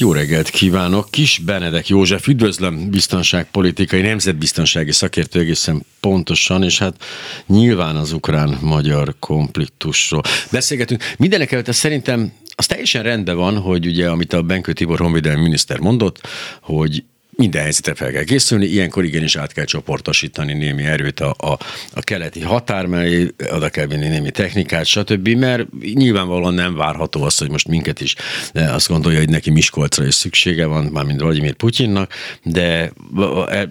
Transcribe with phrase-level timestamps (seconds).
[0.00, 1.10] Jó reggelt kívánok!
[1.10, 7.04] Kis Benedek József, üdvözlöm biztonságpolitikai, nemzetbiztonsági szakértő egészen pontosan, és hát
[7.46, 11.02] nyilván az ukrán-magyar konfliktusról beszélgetünk.
[11.16, 15.78] Mindenek előtt szerintem az teljesen rendben van, hogy ugye, amit a Benkő Tibor honvédelmi miniszter
[15.78, 16.20] mondott,
[16.62, 17.04] hogy
[17.38, 21.58] minden helyzetre fel kell készülni, ilyenkor igenis át kell csoportosítani némi erőt a, a,
[21.92, 27.38] a keleti határ mellé, oda kell vinni némi technikát, stb., mert nyilvánvalóan nem várható az,
[27.38, 28.14] hogy most minket is
[28.54, 32.92] azt gondolja, hogy neki Miskolcra is szüksége van, mármint Vladimir Putyinnak, de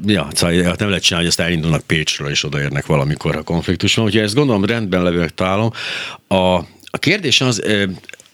[0.06, 4.06] ja, szóval nem lehet csinálni, hogy azt elindulnak Pécsről, és odaérnek valamikor a konfliktus van.
[4.06, 5.72] Úgyhogy ezt gondolom rendben találom.
[6.28, 6.56] A,
[6.90, 7.64] a kérdés az,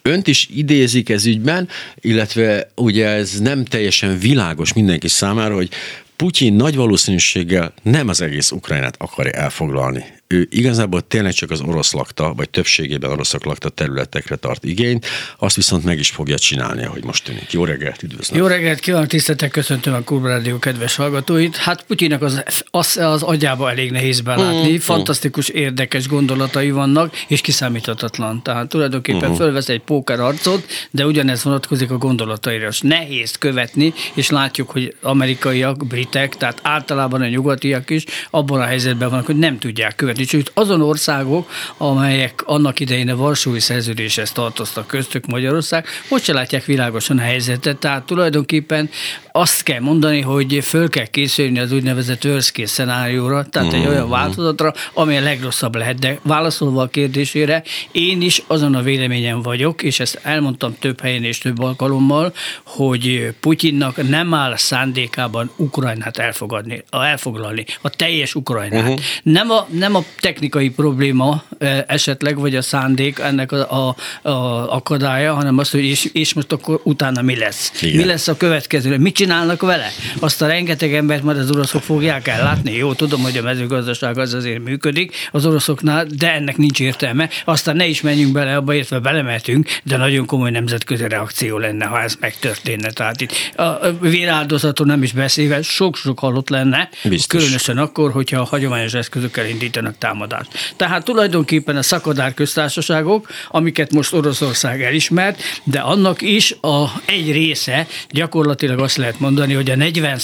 [0.09, 1.70] Önt is idézik ez ügyben,
[2.02, 5.69] illetve ugye ez nem teljesen világos mindenki számára, hogy
[6.16, 11.94] Putyin nagy valószínűséggel nem az egész Ukrajnát akarja elfoglalni ő igazából tényleg csak az orosz
[11.94, 15.06] lakta, vagy többségében oroszok lakta területekre tart igényt,
[15.38, 17.52] azt viszont meg is fogja csinálni, ahogy most tűnik.
[17.52, 18.40] Jó reggelt, üdvözlöm!
[18.40, 21.56] Jó reggelt, kívánok, tiszteltek, köszöntöm a Rádió kedves hallgatóit.
[21.56, 25.56] Hát Putyinak az, az, az agyába elég nehéz belátni, mm, fantasztikus, mm.
[25.56, 28.42] érdekes gondolatai vannak, és kiszámíthatatlan.
[28.42, 29.36] Tehát tulajdonképpen mm.
[29.36, 32.68] fölvesz egy pókerarcot, de ugyanez vonatkozik a gondolataira.
[32.68, 38.66] És nehéz követni, és látjuk, hogy amerikaiak, britek, tehát általában a nyugatiak is abban a
[38.66, 44.31] helyzetben vannak, hogy nem tudják követni sőt azon országok, amelyek annak idején a Varsói Szerződéshez
[44.31, 48.89] tartoztak köztük Magyarország, most se látják világosan a helyzetet, tehát tulajdonképpen
[49.35, 53.79] azt kell mondani, hogy föl kell készülni az úgynevezett worst case szenárióra, tehát mm.
[53.79, 54.11] egy olyan mhm.
[54.11, 55.99] változatra, ami a legrosszabb lehet.
[55.99, 61.23] De válaszolva a kérdésére, én is azon a véleményen vagyok, és ezt elmondtam több helyen
[61.23, 62.33] és több alkalommal,
[62.66, 68.81] hogy Putyinnak nem áll szándékában Ukrajnát elfogadni, elfoglalni, a teljes Ukrajnát.
[68.81, 69.00] Uh-huh.
[69.23, 71.44] Nem, a, nem a technikai probléma
[71.88, 73.96] esetleg, vagy a szándék ennek a, a,
[74.29, 77.72] a akadálya, hanem az, hogy és, és most akkor utána mi lesz.
[77.81, 77.96] Igen.
[77.96, 78.97] Mi lesz a következő?
[78.97, 79.88] Mit csinálnak vele?
[80.19, 82.75] Azt a rengeteg embert majd az oroszok fogják ellátni.
[82.75, 87.30] Jó, tudom, hogy a mezőgazdaság az azért működik az oroszoknál, de ennek nincs értelme.
[87.45, 92.01] Aztán ne is menjünk bele, abba értve belemetünk, de nagyon komoly nemzetközi reakció lenne, ha
[92.01, 92.91] ez megtörténne.
[92.91, 97.40] Tehát itt a véráldozaton nem is beszélve, sok-sok halott lenne, Biztos.
[97.40, 100.74] különösen akkor, hogyha a hagyományos eszközökkel indítanak támadást.
[100.76, 107.88] Tehát tulajdonképpen a szakadár köztársaságok, amiket most Oroszország elismert, de annak is a egy része
[108.09, 110.20] gyakorlatilag azt lehet mondani, hogy a 40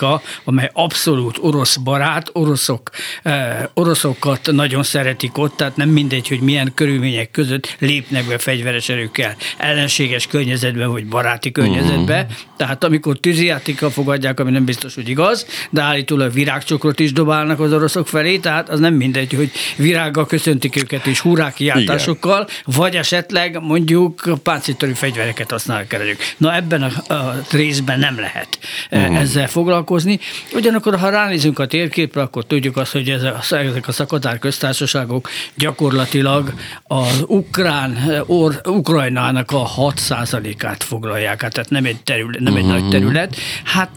[0.00, 2.90] a amely abszolút orosz barát, oroszok,
[3.22, 8.88] eh, oroszokat nagyon szeretik ott, tehát nem mindegy, hogy milyen körülmények között lépnek be fegyveres
[8.88, 12.24] erőkkel, ellenséges környezetben vagy baráti környezetben.
[12.24, 12.38] Uh-huh.
[12.56, 17.72] Tehát amikor tűzijátékkal fogadják, ami nem biztos, hogy igaz, de állítólag virágcsokrot is dobálnak az
[17.72, 23.60] oroszok felé, tehát az nem mindegy, hogy virággal köszöntik őket és hurrá kiáltásokkal, vagy esetleg
[23.60, 26.02] mondjuk páncéltörő fegyvereket használnak el
[26.36, 28.58] Na ebben a, a részben nem lehet
[28.90, 29.20] uh-huh.
[29.20, 30.18] ezzel foglalkozni.
[30.52, 35.28] Ugyanakkor, ha ránézünk a térképre, akkor tudjuk azt, hogy ez a, ezek a szakadár köztársaságok
[35.54, 42.74] gyakorlatilag az ukrán, or, Ukrajnának a 6%-át foglalják, hát tehát nem egy, terület, nem uh-huh.
[42.74, 43.36] egy nagy terület.
[43.64, 43.90] Hát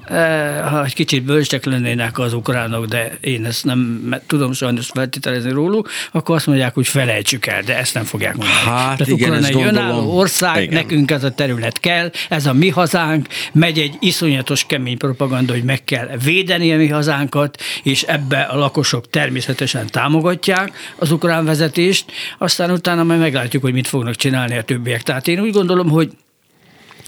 [0.70, 5.90] ha egy kicsit bölcsek lennének az ukránok, de én ezt nem tudom sajnos feltételezni róluk,
[6.12, 8.58] akkor azt mondják, hogy felejtsük el, de ezt nem fogják mondani.
[8.58, 10.74] Hát Tehát igen, Ukrajna egy önálló ország, igen.
[10.74, 15.64] nekünk ez a terület kell, ez a mi hazánk, megy egy iszonyatos kemény propaganda, hogy
[15.64, 22.12] meg kell védeni a mi hazánkat, és ebbe a lakosok természetesen támogatják az ukrán vezetést,
[22.38, 25.02] aztán utána majd meglátjuk, hogy mit fognak csinálni a többiek.
[25.02, 26.10] Tehát én úgy gondolom, hogy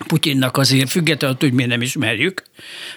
[0.08, 2.44] Putyinnak azért függetlenül, hogy mi nem ismerjük,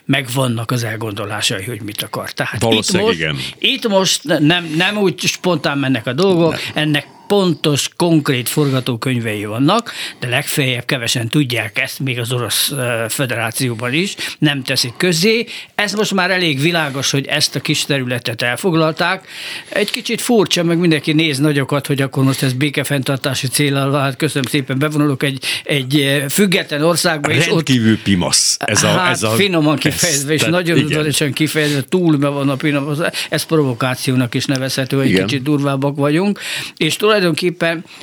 [0.04, 2.30] meg vannak az elgondolásai, hogy mit akar.
[2.30, 3.36] Tehát itt most, igen.
[3.58, 6.60] itt most nem, nem úgy spontán mennek a dolgok, nem.
[6.74, 12.72] ennek pontos, konkrét forgatókönyvei vannak, de legfeljebb kevesen tudják ezt, még az Orosz
[13.08, 15.46] Föderációban is, nem teszik közé.
[15.74, 19.26] Ez most már elég világos, hogy ezt a kis területet elfoglalták.
[19.68, 24.50] Egy kicsit furcsa, meg mindenki néz nagyokat, hogy akkor most ez békefenntartási célral, hát köszönöm
[24.50, 27.30] szépen, bevonulok egy, egy független országba.
[27.30, 28.56] És Rendkívül ott, pimasz.
[28.58, 32.48] Ez a, hát, ez a, finoman kifejezve, ez, és nagyon udvariasan kifejezve, túl be van
[32.48, 32.98] a pimasz.
[33.28, 36.40] Ez provokációnak is nevezhető, hogy kicsit durvábbak vagyunk.
[36.76, 37.15] És tulajdonképpen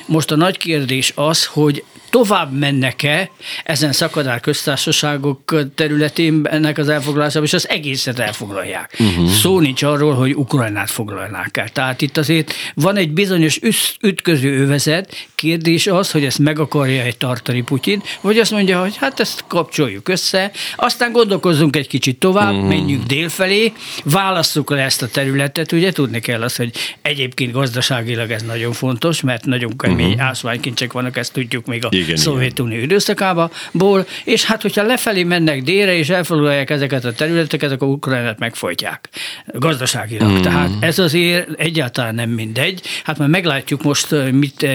[0.06, 3.30] most a nagy kérdés az, hogy tovább mennek-e
[3.64, 8.96] ezen szakadár köztársaságok területén ennek az elfoglalásában, és az egészet elfoglalják.
[8.98, 9.28] Uh-huh.
[9.28, 11.68] Szó nincs arról, hogy Ukrajnát foglalnák el.
[11.68, 13.58] Tehát itt azért van egy bizonyos
[14.00, 19.20] ütköző övezet, kérdés az, hogy ezt meg akarja-e tartani Putyin, vagy azt mondja, hogy hát
[19.20, 22.66] ezt kapcsoljuk össze, aztán gondolkozzunk egy kicsit tovább, mm.
[22.66, 23.72] menjünk délfelé,
[24.04, 29.20] válasszuk le ezt a területet, ugye tudni kell azt, hogy egyébként gazdaságilag ez nagyon fontos,
[29.20, 30.26] mert nagyon kemény uh-huh.
[30.26, 36.08] ásványkincsek vannak, ezt tudjuk még a Szovjetunió időszakából, és hát hogyha lefelé mennek délre, és
[36.08, 39.08] elfoglalják ezeket a területeket, akkor Ukrajnát megfojtják
[39.46, 40.28] gazdaságilag.
[40.28, 40.42] Uh-huh.
[40.42, 42.80] Tehát ez azért egyáltalán nem mindegy.
[43.04, 44.66] Hát már meglátjuk most, mit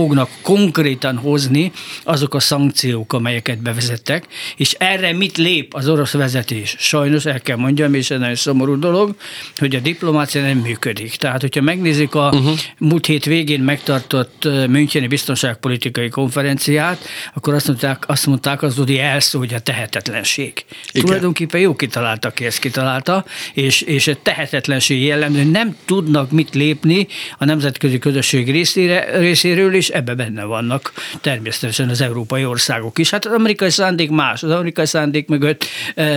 [0.00, 1.72] fognak konkrétan hozni
[2.04, 4.26] azok a szankciók, amelyeket bevezettek,
[4.56, 6.76] és erre mit lép az orosz vezetés.
[6.78, 9.14] Sajnos el kell mondjam, és ez nagyon szomorú dolog,
[9.56, 11.14] hogy a diplomácia nem működik.
[11.14, 12.58] Tehát, hogyha megnézik a uh-huh.
[12.78, 17.04] múlt hét végén megtartott Müncheni biztonságpolitikai konferenciát,
[17.34, 20.64] akkor azt mondták, azt mondták az Udi elszó, hogy a tehetetlenség.
[20.92, 21.04] Igen.
[21.04, 23.24] Tulajdonképpen jó kitalálta ki ezt kitalálta,
[23.54, 27.06] és, és a tehetetlenség jellemző, nem tudnak mit lépni
[27.38, 33.10] a nemzetközi közösség részére, részéről, és ebbe benne vannak természetesen az európai országok is.
[33.10, 34.42] Hát az amerikai szándék más.
[34.42, 35.64] Az amerikai szándék mögött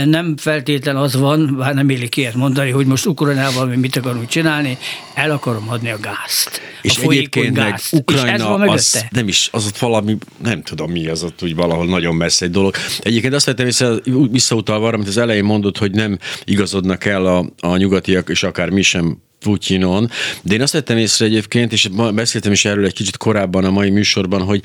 [0.05, 4.27] nem feltétlen az van, bár nem élik ilyet mondani, hogy most Ukrajnával mi mit akarunk
[4.27, 4.77] csinálni,
[5.13, 6.61] el akarom adni a gázt.
[6.81, 11.23] És a egyébként meg Ukrajna az nem is, az ott valami, nem tudom mi az
[11.23, 12.75] ott úgy valahol nagyon messze egy dolog.
[12.99, 13.99] Egyébként azt vettem vissza,
[14.31, 18.69] visszautalva arra, amit az elején mondott, hogy nem igazodnak el a, a nyugatiak, és akár
[18.69, 20.09] mi sem Putyinon,
[20.41, 23.89] de én azt vettem észre egyébként, és beszéltem is erről egy kicsit korábban a mai
[23.89, 24.61] műsorban, hogy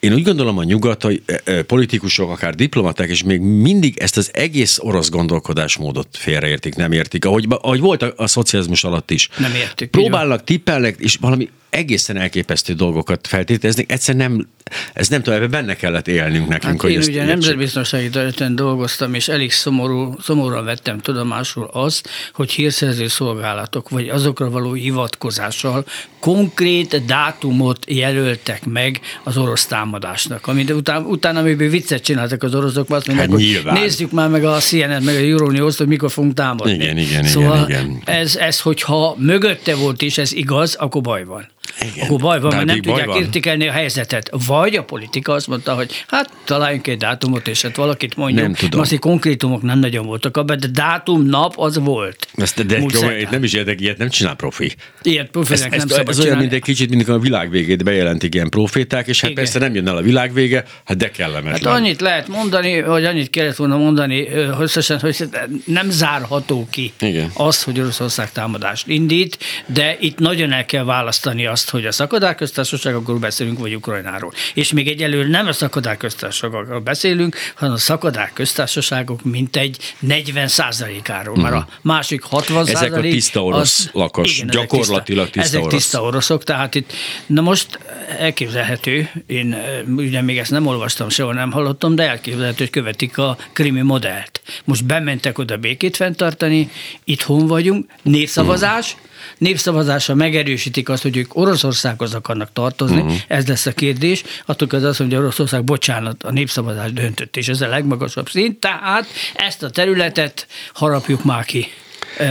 [0.00, 4.30] én úgy gondolom a nyugatai e, e, politikusok, akár diplomaták, és még mindig ezt az
[4.32, 9.28] egész orosz gondolkodásmódot félreértik, nem értik, ahogy, ahogy volt a, a szocializmus alatt is.
[9.38, 9.90] Nem értik.
[9.90, 13.84] Próbálnak, tippelnek, és valami egészen elképesztő dolgokat feltételezni.
[13.88, 14.48] Egyszer nem,
[14.92, 16.72] ez nem tudom, ebben benne kellett élnünk nekünk.
[16.72, 22.50] Hát hogy én ugye nemzetbiztonsági területen dolgoztam, és elég szomorú, szomorúan vettem tudomásul azt, hogy
[22.50, 25.84] hírszerző szolgálatok, vagy azokra való hivatkozással
[26.18, 30.46] konkrét dátumot jelöltek meg az orosz támadásnak.
[30.46, 34.44] Amit utána, utána amiből viccet csináltak az oroszok, azt mondják, hát hogy nézzük már meg
[34.44, 36.72] a CNN, meg a Euronews, hogy mikor fogunk támadni.
[36.72, 38.02] Igen, igen, szóval igen, igen.
[38.04, 41.46] Ez, ez, hogyha mögötte volt és ez igaz, akkor baj van.
[41.80, 42.06] Igen.
[42.06, 43.22] Akkor baj van, mert nem tudják van.
[43.22, 44.30] értékelni a helyzetet.
[44.46, 48.40] Vagy a politika azt mondta, hogy hát találjunk egy dátumot, és hát valakit mondjuk.
[48.40, 48.80] Nem tudom.
[48.80, 52.28] Azért konkrétumok nem nagyon voltak abban, de dátum, nap az volt.
[52.34, 52.86] Ezt, de jó,
[53.30, 54.74] nem is érdek, ilyet nem csinál profi.
[55.02, 58.50] Ilyet profinek nem szabad Ez olyan, mint egy kicsit, mint a világ végét bejelentik ilyen
[58.50, 59.42] proféták, és hát Igen.
[59.42, 61.72] persze nem jön el a világ vége, hát de kellemetlen.
[61.72, 64.28] Hát annyit lehet mondani, vagy annyit kellett volna mondani
[64.60, 65.28] összesen, hogy
[65.64, 67.30] nem zárható ki Igen.
[67.34, 72.34] az, hogy Oroszország támadást indít, de itt nagyon el kell választani azt, hogy a szakadár
[72.34, 74.32] köztársaságokról beszélünk, vagy Ukrajnáról.
[74.54, 81.36] És még egyelőre nem a szakadár köztársaságokról beszélünk, hanem a szakadár köztársaságok mintegy 40 százalékáról.
[81.36, 81.68] Mert a mhm.
[81.80, 85.82] másik 60 Ezek a tiszta orosz az, lakos, igen, gyakorlatilag tiszta, tiszta ezek orosz.
[85.82, 86.92] tiszta oroszok, tehát itt,
[87.26, 87.78] na most
[88.18, 89.56] elképzelhető, én
[89.96, 94.40] ugye még ezt nem olvastam, sehol nem hallottam, de elképzelhető, hogy követik a krimi modellt.
[94.64, 96.70] Most bementek oda békét fenntartani,
[97.04, 103.16] itthon vagyunk, népszavazás, mm népszavazása megerősítik azt, hogy ők Oroszországhoz akarnak tartozni, uh-huh.
[103.28, 104.22] ez lesz a kérdés.
[104.46, 108.58] Attól az azt mondja, hogy Oroszország, bocsánat, a népszavazás döntött, és ez a legmagasabb szint,
[108.58, 111.66] tehát ezt a területet harapjuk már ki.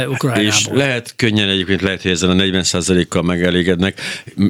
[0.07, 0.43] Ukrajnából.
[0.45, 4.01] És lehet könnyen egyébként lehet, hogy ezen a 40%-kal megelégednek.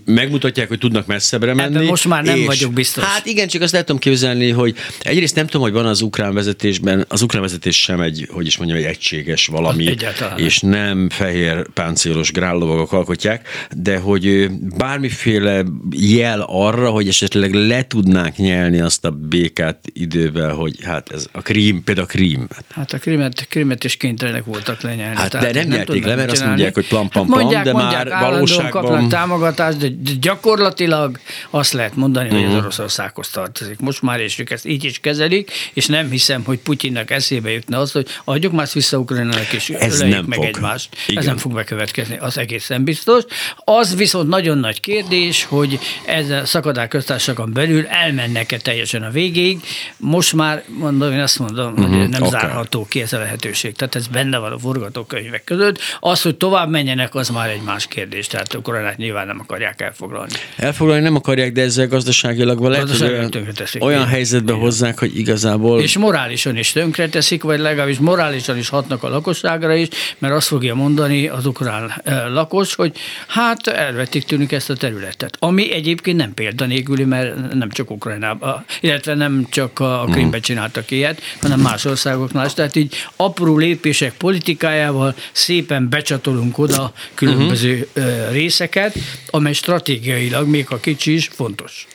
[0.06, 1.76] Megmutatják, hogy tudnak messzebbre menni.
[1.76, 3.04] Ebben most már nem és, vagyok biztos.
[3.04, 6.34] Hát igen, csak azt lehet tudom képzelni, hogy egyrészt nem tudom, hogy van az ukrán
[6.34, 10.40] vezetésben, az ukrán vezetés sem egy, hogy is mondjam, egy egységes valami, Egyáltalán.
[10.40, 18.36] és nem fehér páncélos grállovagok alkotják, de hogy bármiféle jel arra, hogy esetleg le tudnánk
[18.36, 22.48] nyelni azt a békát idővel, hogy hát ez a krím, például a krím.
[22.70, 25.16] Hát a krímet, krímet is kénytelenek voltak lenyelni.
[25.32, 27.72] Hát de nem, nem nyerték le, mert azt mondják, hogy plam, plam, hát mondják, de
[27.72, 28.84] mondják, már valóságban...
[28.84, 29.88] kapnak támogatást, de
[30.20, 32.40] gyakorlatilag azt lehet mondani, uh-huh.
[32.40, 32.64] hogy az mhm.
[32.64, 33.80] Oroszországhoz tartozik.
[33.80, 37.80] Most már és ők ezt így is kezelik, és nem hiszem, hogy Putyinnak eszébe jutna
[37.80, 40.46] az, hogy adjuk már vissza Ukrajnának, és Ez nem meg fog.
[40.46, 40.96] egymást.
[41.08, 41.22] Igen.
[41.22, 43.24] Ez nem fog bekövetkezni, az egészen biztos.
[43.58, 49.60] Az viszont nagyon nagy kérdés, hogy ez a szakadár köztársaságon belül elmennek-e teljesen a végéig.
[49.98, 51.88] Most már mondom, én azt mondom, uh-huh.
[51.88, 52.10] hogy mhm.
[52.10, 52.40] nem okay.
[52.40, 53.76] zárható ki ez a lehetőség.
[53.76, 55.80] Tehát ez benne van a forgatók könyvek között.
[56.00, 58.28] Az, hogy tovább menjenek, az már egy más kérdés.
[58.28, 60.32] Tehát Ukrajnát nyilván nem akarják elfoglalni.
[60.58, 63.32] Elfoglalni nem akarják, de ezzel gazdaságilag lehet, hogy olyan,
[63.80, 64.64] olyan helyzetbe Igen.
[64.64, 65.82] hozzák, hogy igazából...
[65.82, 70.76] És morálisan is tönkreteszik, vagy legalábbis morálisan is hatnak a lakosságra is, mert azt fogja
[70.76, 75.38] mondani az ukrán eh, lakos, hogy hát elvették tőlük ezt a területet.
[75.40, 81.22] Ami egyébként nem példanélküli, mert nem csak Ukrajnában, illetve nem csak a Krimben csináltak ilyet,
[81.42, 82.54] hanem más országoknál is.
[82.54, 88.32] Tehát így apró lépések politikájával energiával szépen becsatolunk oda különböző uh-huh.
[88.32, 88.96] részeket,
[89.30, 91.88] amely stratégiailag, még a kicsi is, fontos.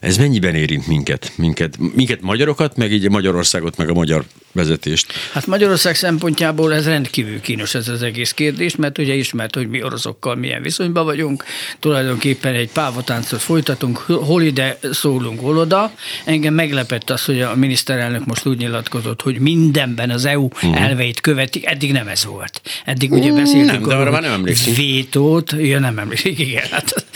[0.00, 1.32] Ez mennyiben érint minket?
[1.36, 5.12] Minket, minket magyarokat, meg így Magyarországot, meg a magyar vezetést?
[5.32, 9.82] Hát Magyarország szempontjából ez rendkívül kínos ez az egész kérdés, mert ugye ismert, hogy mi
[9.82, 11.44] oroszokkal milyen viszonyban vagyunk,
[11.78, 15.92] tulajdonképpen egy pávatáncot folytatunk, hol ide szólunk, hol oda.
[16.24, 20.82] Engem meglepett az, hogy a miniszterelnök most úgy nyilatkozott, hogy mindenben az EU uh-huh.
[20.82, 22.60] elveit követik, eddig nem ez volt.
[22.84, 24.76] Eddig ugye beszéltünk nem, de arra már nem emlékszünk.
[24.76, 26.64] Vétót, ja nem emlékszik, igen.
[26.70, 27.06] Hát,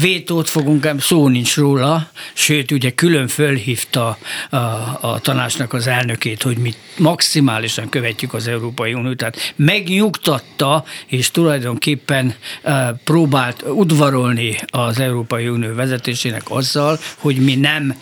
[0.00, 1.91] vétót fogunk, szó nincs róla,
[2.32, 4.18] sőt ugye külön fölhívta
[4.50, 4.56] a,
[5.00, 12.34] a tanácsnak az elnökét, hogy mi maximálisan követjük az Európai Uniót, tehát megnyugtatta, és tulajdonképpen
[13.04, 17.94] próbált udvarolni az Európai Unió vezetésének azzal, hogy mi nem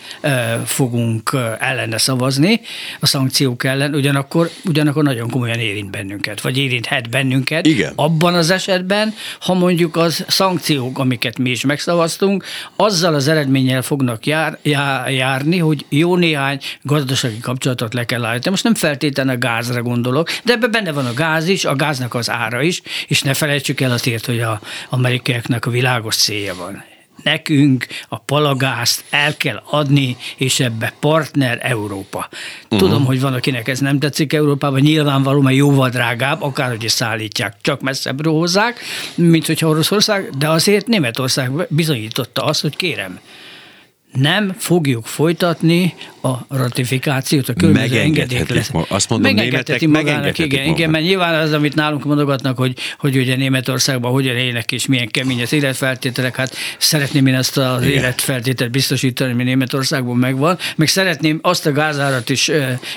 [0.65, 2.61] fogunk ellene szavazni
[2.99, 7.65] a szankciók ellen, ugyanakkor, ugyanakkor nagyon komolyan érint bennünket, vagy érinthet bennünket.
[7.65, 7.93] Igen.
[7.95, 12.45] Abban az esetben, ha mondjuk az szankciók, amiket mi is megszavaztunk,
[12.75, 18.49] azzal az eredménnyel fognak jár, jár, járni, hogy jó néhány gazdasági kapcsolatot le kell állítani.
[18.49, 22.13] Most nem feltétlenül a gázra gondolok, de ebben benne van a gáz is, a gáznak
[22.13, 26.83] az ára is, és ne felejtsük el azért, hogy a amerikaiaknak a világos célja van
[27.23, 32.29] nekünk a palagázt el kell adni, és ebbe partner Európa.
[32.67, 33.07] Tudom, uh-huh.
[33.07, 37.81] hogy van, akinek ez nem tetszik Európában, nyilvánvaló, mert jóval drágább, akárhogy is szállítják, csak
[37.81, 38.79] messzebbről hozzák,
[39.15, 43.19] mint hogyha Oroszország, de azért Németország bizonyította azt, hogy kérem,
[44.11, 48.71] nem fogjuk folytatni a ratifikációt, a különböző engedélyek lesz.
[48.87, 53.35] Azt mondom, megengedheti magának, igen, igen, mert nyilván az, amit nálunk mondogatnak, hogy, hogy ugye
[53.35, 57.97] Németországban hogyan élnek és milyen kemény az életfeltételek, hát szeretném én ezt az igen.
[57.97, 62.51] életfeltételt biztosítani, ami Németországban megvan, meg szeretném azt a gázárat is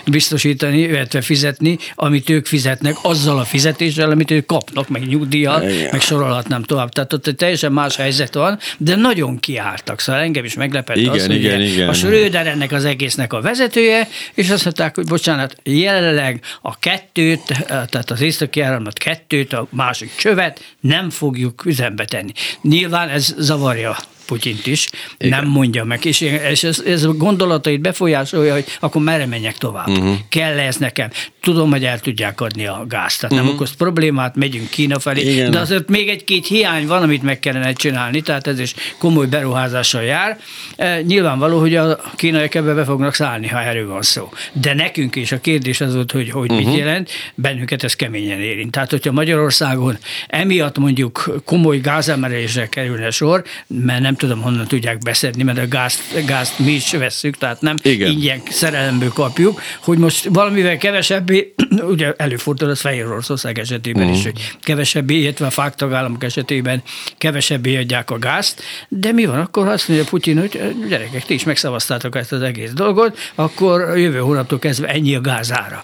[0.06, 5.88] biztosítani, illetve fizetni, amit ők fizetnek, azzal a fizetéssel, amit ők kapnak, meg nyugdíjat, igen.
[5.90, 6.88] meg sorolhatnám tovább.
[6.88, 11.30] Tehát ott egy teljesen más helyzet van, de nagyon kiálltak, szóval engem is meglepett igen,
[11.30, 11.88] az, igen, igen.
[11.88, 17.42] a Schröder ennek az egésznek a vezetője, és azt mondták, hogy bocsánat, jelenleg a kettőt,
[17.66, 22.32] tehát az északi áramlat kettőt, a másik csövet nem fogjuk üzembe tenni.
[22.62, 23.96] Nyilván ez zavarja
[24.26, 24.88] Putyint is,
[25.18, 25.40] Igen.
[25.40, 29.88] nem mondja meg, és, és ez, ez a gondolatait befolyásolja, hogy akkor merre menjek tovább.
[29.88, 30.16] Uh-huh.
[30.28, 31.10] Kell ez nekem?
[31.42, 33.48] Tudom, hogy el tudják adni a gázt, tehát uh-huh.
[33.48, 35.50] nem okoz problémát, megyünk Kína felé, Igen.
[35.50, 40.02] de azért még egy-két hiány van, amit meg kellene csinálni, tehát ez is komoly beruházással
[40.02, 40.38] jár.
[40.76, 44.28] E, nyilvánvaló, hogy a kínaiak ebbe be fognak szállni, ha erről van szó.
[44.52, 46.66] De nekünk is a kérdés az volt, hogy, hogy uh-huh.
[46.66, 48.70] mit jelent, bennünket ez keményen érint.
[48.70, 54.98] Tehát, hogyha Magyarországon emiatt mondjuk komoly gázemelésre kerülne sor, mert nem nem tudom honnan tudják
[54.98, 58.10] beszedni, mert a gázt, gázt mi is vesszük, tehát nem Igen.
[58.10, 61.54] ingyen szerelemből kapjuk, hogy most valamivel kevesebbé,
[61.92, 64.18] ugye előfordul az Fehér Oroszország esetében uh-huh.
[64.18, 64.32] is, mhm.
[64.32, 66.82] hogy kevesebbé, illetve a fák tagállamok esetében
[67.18, 71.34] kevesebbé adják a gázt, de mi van akkor, ha azt mondja Putyin, hogy gyerekek, ti
[71.34, 75.82] is megszavaztátok ezt az egész dolgot, akkor jövő hónaptól kezdve ennyi a gázára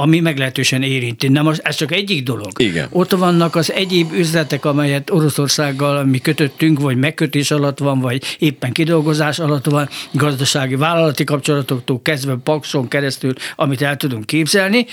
[0.00, 1.28] ami meglehetősen érinti.
[1.28, 2.50] Nem, most ez csak egyik dolog.
[2.56, 2.88] Igen.
[2.90, 8.72] Ott vannak az egyéb üzletek, amelyet Oroszországgal mi kötöttünk, vagy megkötés alatt van, vagy éppen
[8.72, 14.86] kidolgozás alatt van, gazdasági vállalati kapcsolatoktól kezdve Paxon keresztül, amit el tudunk képzelni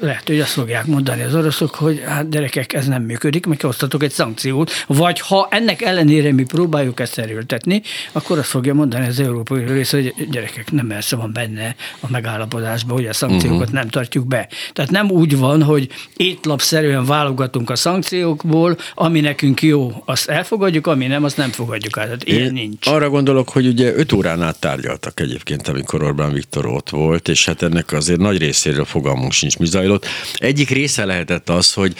[0.00, 4.02] lehet, hogy azt fogják mondani az oroszok, hogy hát gyerekek, ez nem működik, meg hoztatok
[4.02, 9.20] egy szankciót, vagy ha ennek ellenére mi próbáljuk ezt erőltetni, akkor azt fogja mondani az
[9.20, 13.74] Európai rész, hogy gyerekek, nem persze van benne a megállapodásban, hogy a szankciókat uh-huh.
[13.74, 14.48] nem tartjuk be.
[14.72, 21.06] Tehát nem úgy van, hogy étlapszerűen válogatunk a szankciókból, ami nekünk jó, azt elfogadjuk, ami
[21.06, 22.04] nem, azt nem fogadjuk el.
[22.04, 22.86] Tehát ilyen nincs.
[22.86, 27.46] Arra gondolok, hogy ugye öt órán át tárgyaltak egyébként, amikor Orbán Viktor ott volt, és
[27.46, 29.89] hát ennek azért nagy részéről fogalmunk sincs, mi zajlott.
[30.34, 31.94] Egyik része lehetett az, hogy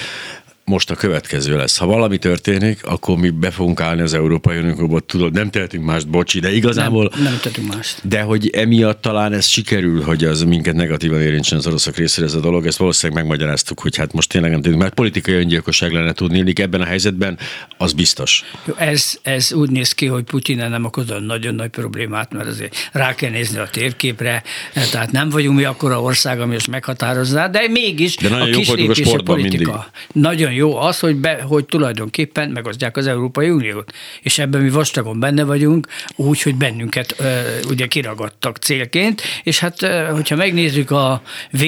[0.70, 1.76] most a következő lesz.
[1.76, 6.08] Ha valami történik, akkor mi be fogunk állni az Európai Unióba, tudod, nem tehetünk mást,
[6.08, 7.10] bocsi, de igazából...
[7.14, 8.08] Nem, nem tehetünk mást.
[8.08, 12.34] De hogy emiatt talán ez sikerül, hogy az minket negatívan érintsen az oroszok részére ez
[12.34, 16.12] a dolog, ezt valószínűleg megmagyaráztuk, hogy hát most tényleg nem tudjuk, mert politikai öngyilkosság lenne
[16.12, 17.38] tudni, ebben a helyzetben,
[17.76, 18.44] az biztos.
[18.64, 22.90] Jó, ez, ez úgy néz ki, hogy Putyin nem okozott nagyon nagy problémát, mert azért
[22.92, 24.42] rá kell nézni a térképre,
[24.90, 28.68] tehát nem vagyunk mi akkora ország, ami most meghatározná, de mégis de nagyon a kis
[28.98, 29.32] jó a politika.
[29.32, 29.68] mindig.
[30.12, 33.92] Nagyon jó jó az, hogy, be, hogy tulajdonképpen megosztják az Európai Uniót.
[34.22, 35.86] És ebben mi vastagon benne vagyunk,
[36.16, 41.62] úgy, hogy bennünket ö, ugye kiragadtak célként, és hát hogyha megnézzük a v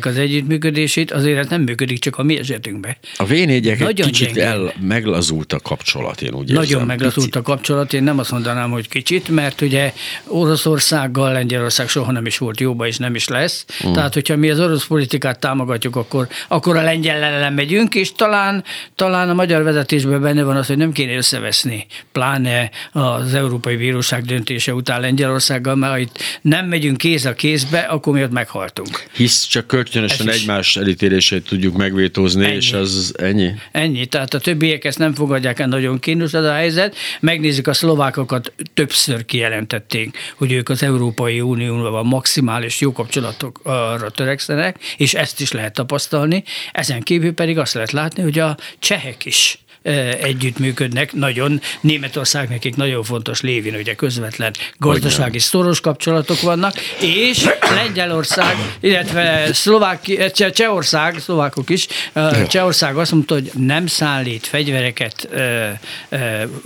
[0.00, 2.96] az együttműködését, azért ez nem működik csak a mi esetünkben.
[3.16, 3.32] A v
[3.94, 6.86] kicsit el, meglazult a kapcsolat, én úgy Nagyon érzem.
[6.86, 9.92] meglazult a kapcsolat, én nem azt mondanám, hogy kicsit, mert ugye
[10.26, 13.64] Oroszországgal Lengyelország soha nem is volt jóba, és nem is lesz.
[13.86, 13.92] Mm.
[13.92, 18.64] Tehát, hogyha mi az orosz politikát támogatjuk, akkor, akkor a lengyel ellen megyünk, és talán,
[18.94, 24.24] talán a magyar vezetésben benne van az, hogy nem kéne összeveszni, pláne az Európai Bíróság
[24.24, 29.04] döntése után Lengyelországgal, mert ha itt nem megyünk kéz a kézbe, akkor mi ott meghaltunk.
[29.12, 32.54] Hisz csak kölcsönösen Ez egymás elítélését tudjuk megvétózni, ennyi.
[32.54, 33.50] és az ennyi?
[33.72, 36.96] Ennyi, tehát a többiek ezt nem fogadják el, nagyon kínos az a helyzet.
[37.20, 45.14] Megnézzük a szlovákokat, többször kijelentették, hogy ők az Európai Unióval maximális jó kapcsolatokra törekszenek, és
[45.14, 46.44] ezt is lehet tapasztalni.
[46.72, 49.58] Ezen kívül pedig azt lehet látni, hogy a csehek is
[50.20, 51.12] együttműködnek.
[51.12, 59.52] Nagyon, Németország nekik nagyon fontos lévin, ugye közvetlen gazdasági szoros kapcsolatok vannak, és Lengyelország, illetve
[59.52, 61.86] Szlovák, Csehország, szlovákok is,
[62.48, 65.28] Csehország azt mondta, hogy nem szállít fegyvereket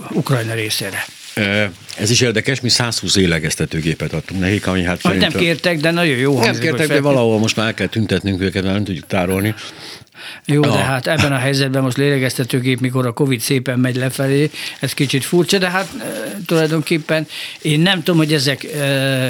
[0.09, 1.05] Ukrajna részére.
[1.97, 6.35] Ez is érdekes, mi 120 élegeztetőgépet adtunk nekik, ami hát Nem kértek, de nagyon jó
[6.35, 6.51] hangzik.
[6.51, 9.55] Nem kértek, de valahol most már el kell tüntetnünk őket, mert nem tudjuk tárolni.
[10.45, 14.93] Jó, de hát ebben a helyzetben most lélegeztetőgép, mikor a Covid szépen megy lefelé, ez
[14.93, 15.89] kicsit furcsa, de hát
[16.45, 17.27] tulajdonképpen
[17.61, 18.67] én nem tudom, hogy ezek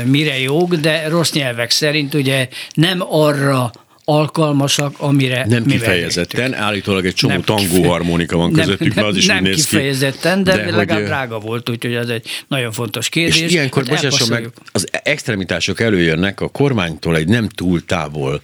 [0.05, 3.71] mire jók, de rossz nyelvek szerint ugye nem arra
[4.05, 9.15] alkalmasak, amire Nem kifejezetten, mi állítólag egy csomó nem tangó harmonika van közöttük, nem, az
[9.15, 12.71] is nem úgy néz kifejezetten, de, de legalább hogy, drága volt, úgyhogy ez egy nagyon
[12.71, 13.41] fontos kérdés.
[13.41, 18.41] És ilyenkor, hát meg, az extremitások előjönnek a kormánytól egy nem túl távol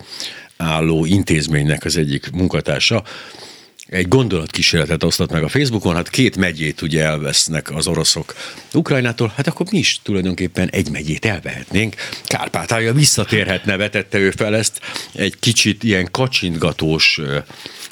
[0.62, 3.03] álló intézménynek az egyik munkatársa,
[3.91, 8.36] egy gondolatkísérletet osztott meg a Facebookon, hát két megyét ugye elvesznek az oroszok
[8.74, 11.96] Ukrajnától, hát akkor mi is tulajdonképpen egy megyét elvehetnénk.
[12.25, 14.80] Kárpátalja visszatérhetne, vetette ő fel ezt.
[15.13, 17.22] Egy kicsit ilyen kacsintgatós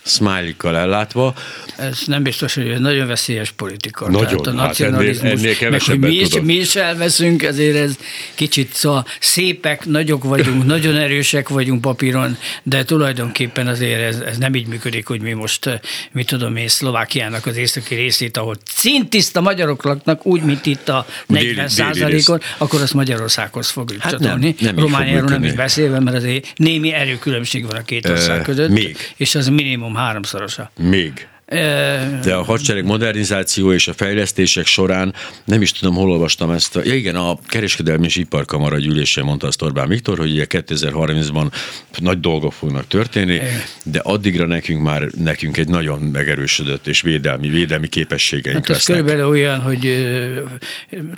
[0.10, 1.34] smiley ellátva.
[1.78, 4.10] Ez nem biztos, hogy ez nagyon veszélyes politika.
[4.10, 7.76] Nagyon, Tehát a nacionalizmus, hát ennél, ennél meg hogy mi is, mi is elveszünk, ezért
[7.76, 7.96] ez
[8.36, 14.56] kicsit szóval szépek, nagyok vagyunk, nagyon erősek vagyunk papíron, de tulajdonképpen azért ez, ez nem
[14.56, 19.84] így működik, hogy mi most, mit tudom én, Szlovákiának az északi részét, ahol szintiszta magyarok
[19.84, 24.56] laknak, úgy, mint itt a 40 százalékon, akkor azt Magyarországhoz fogjuk hát csatolni.
[24.60, 28.70] Nem, nem Romániáról nem is beszélve, mert azért némi erőkülönbség van a két ország között,
[28.70, 28.98] még.
[29.18, 30.72] és az minimum háromszorosa.
[30.78, 31.28] Még.
[32.24, 35.14] De a hadsereg modernizáció és a fejlesztések során
[35.46, 36.80] nem is tudom, hol olvastam ezt.
[36.84, 41.52] Ja igen, a kereskedelmi és iparkamara gyűlésen mondta azt Orbán Viktor, hogy ugye 2030-ban
[41.98, 43.42] nagy dolgok fognak történni,
[43.84, 48.98] de addigra nekünk már nekünk egy nagyon megerősödött és védelmi, védelmi képességeink hát lesznek.
[48.98, 50.08] Ez körülbelül olyan, hogy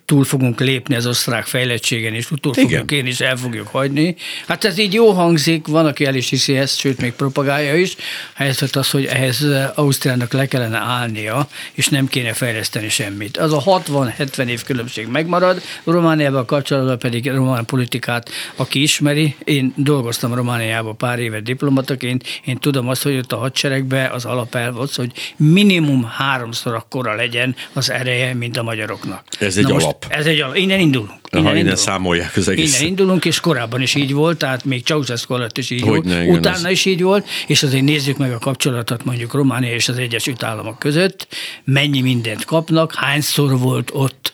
[0.06, 2.68] túl fogunk lépni az osztrák fejlettségen, és túl igen.
[2.68, 4.16] fogjuk én is el fogjuk hagyni.
[4.48, 7.96] Hát ez így jó hangzik, van, aki el is hiszi ezt, sőt, még propagálja is.
[8.34, 13.38] Helyzet az, hogy ehhez Ausztrián Romániának le kellene állnia, és nem kéne fejleszteni semmit.
[13.38, 20.34] Az a 60-70 év különbség megmarad, Romániával kapcsolatban pedig román politikát, aki ismeri, én dolgoztam
[20.34, 25.12] Romániában pár évet diplomataként, én tudom azt, hogy ott a hadseregbe az alapelv az, hogy
[25.38, 29.24] minimum háromszor akkora legyen az ereje, mint a magyaroknak.
[29.40, 30.06] Ez egy Na alap.
[30.10, 30.56] ez egy alap.
[30.56, 31.21] Innen indulunk.
[31.38, 32.74] Innen, innen számolják az egész.
[32.76, 36.04] Innen indulunk, és korábban is így volt, tehát még Ceausescu alatt is így hogy volt,
[36.04, 36.72] ne, utána az...
[36.72, 40.80] is így volt, és azért nézzük meg a kapcsolatot mondjuk Románia és az Egyesült Államok
[40.80, 41.28] között,
[41.64, 44.34] mennyi mindent kapnak, hányszor volt ott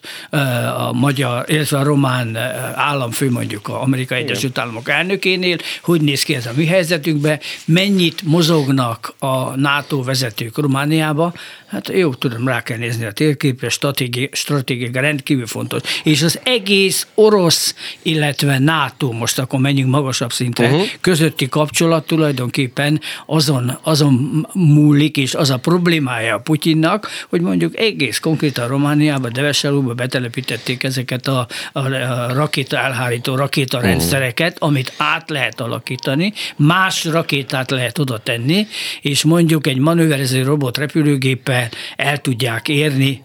[0.78, 2.36] a magyar, illetve a román
[2.76, 8.22] államfő mondjuk a Amerika Egyesült Államok elnökénél, hogy néz ki ez a mi helyzetünkben, mennyit
[8.24, 11.34] mozognak a NATO vezetők Romániába,
[11.68, 15.82] hát jó, tudom, rá kell nézni a térképre, stratégia, stratégia rendkívül fontos.
[16.04, 20.86] És az egész orosz, illetve NATO, most akkor menjünk magasabb szintre, uh-huh.
[21.02, 28.20] közötti kapcsolat tulajdonképpen azon, azon múlik, és az a problémája a Putyinnak, hogy mondjuk egész
[28.20, 34.70] konkrétan Romániába, Deveselúba betelepítették ezeket a, a, a rakéta elhárító rakétarendszereket, uh-huh.
[34.70, 38.68] amit át lehet alakítani, más rakétát lehet oda tenni,
[39.02, 43.24] és mondjuk egy manőverező robot repülőgéppel el tudják érni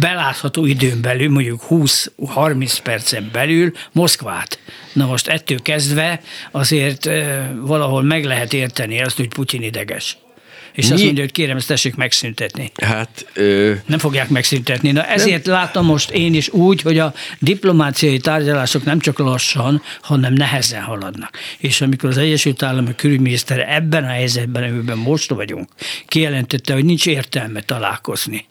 [0.00, 4.58] belátható időn belül, mondjuk 20-30 percen belül Moszkvát.
[4.92, 7.08] Na most ettől kezdve azért
[7.60, 10.16] valahol meg lehet érteni azt, hogy Putyin ideges
[10.72, 12.72] És azt Mi- mondja, hogy kérem, ezt tessék megszüntetni.
[12.82, 14.90] Hát ö, Nem fogják megszüntetni.
[14.90, 15.54] Na ezért nem.
[15.54, 21.38] látom most én is úgy, hogy a diplomáciai tárgyalások nem csak lassan, hanem nehezen haladnak.
[21.58, 25.68] És amikor az Egyesült Államok külügyminisztere ebben a helyzetben, amiben most vagyunk,
[26.06, 28.46] kijelentette, hogy nincs értelme találkozni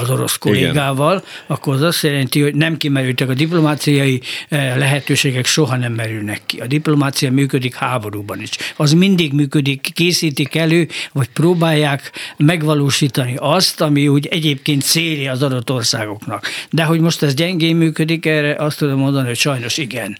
[0.00, 5.76] az orosz kollégával, akkor az azt jelenti, hogy nem kimerültek a diplomáciai eh, lehetőségek soha
[5.76, 6.60] nem merülnek ki.
[6.60, 8.50] A diplomácia működik háborúban is.
[8.76, 15.70] Az mindig működik, készítik elő, vagy próbálják megvalósítani azt, ami úgy egyébként célja az adott
[15.70, 16.46] országoknak.
[16.70, 20.18] De hogy most ez gyengén működik, erre azt tudom mondani, hogy sajnos igen.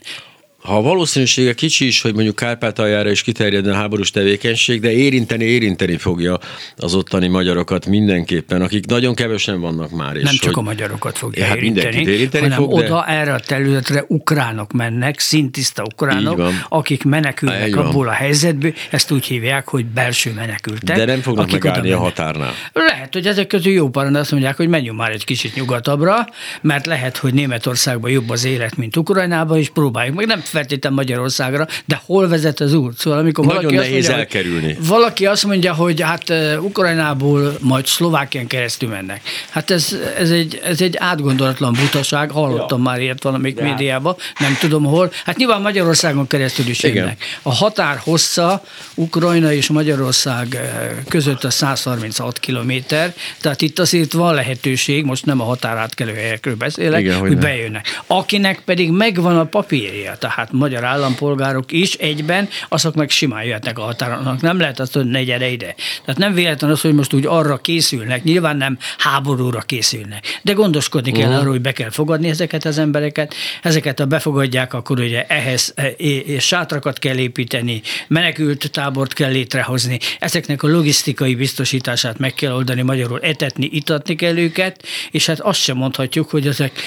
[0.63, 5.43] Ha a valószínűsége kicsi is, hogy mondjuk Kárpátaljára is kiterjedne a háborús tevékenység, de érinteni,
[5.43, 6.39] érinteni fogja
[6.75, 10.15] az ottani magyarokat mindenképpen, akik nagyon kevesen vannak már.
[10.15, 13.05] És Nem csak hogy, a magyarokat fogja Ja, hát érinteni, érinteni hanem fog, de- oda
[13.07, 17.85] erre a területre ukránok mennek, szintiszta ukránok, akik menekülnek Így van.
[17.85, 20.97] abból a helyzetből, ezt úgy hívják, hogy belső menekültek.
[20.97, 22.53] De nem fognak akik megállni a határnál.
[22.73, 26.27] Lehet, hogy ezek közül jó paran azt mondják, hogy menjünk már egy kicsit nyugatabbra,
[26.61, 30.25] mert lehet, hogy Németországban jobb az élet, mint Ukrajnában, és próbáljuk meg.
[30.25, 32.97] Nem feltétlenül Magyarországra, de hol vezet az út?
[32.97, 34.73] Szóval amikor Nagyon valaki azt nehéz mondja, elkerülni.
[34.73, 39.21] Hogy valaki azt mondja, hogy hát Ukrajnából majd Szlovákián keresztül mennek.
[39.49, 42.83] Hát ez, ez, egy, ez egy átgondolatlan butaság, hallottam ja.
[42.83, 45.11] már ilyet valamelyik médiában, nem tudom hol.
[45.25, 46.95] Hát nyilván Magyarországon keresztül is Igen.
[46.95, 47.23] jönnek.
[47.41, 50.59] A határ hossza Ukrajna és Magyarország
[51.07, 56.99] között a 136 kilométer, tehát itt azért van lehetőség, most nem a határátkelő helyekről beszélek,
[56.99, 57.47] Igen, hogy hogy ne.
[57.47, 58.01] bejönnek.
[58.07, 63.81] Akinek pedig megvan a papírja, tehát magyar állampolgárok is egyben, azok meg simán jöhetnek a
[63.81, 64.37] határon.
[64.41, 65.75] Nem lehet azt, hogy ne gyere ide.
[66.05, 71.11] Tehát nem véletlen az, hogy most úgy arra készülnek, nyilván nem háborúra készülnek, de gondoskodni
[71.11, 75.73] kell arról, hogy be kell fogadni ezeket az embereket, ezeket ha befogadják, akkor ugye ehhez
[75.75, 82.53] e, e, sátrakat kell építeni, menekült tábort kell létrehozni, ezeknek a logisztikai biztosítását meg kell
[82.53, 86.79] oldani, magyarul etetni, itatni kell őket, és hát azt sem mondhatjuk, hogy ezek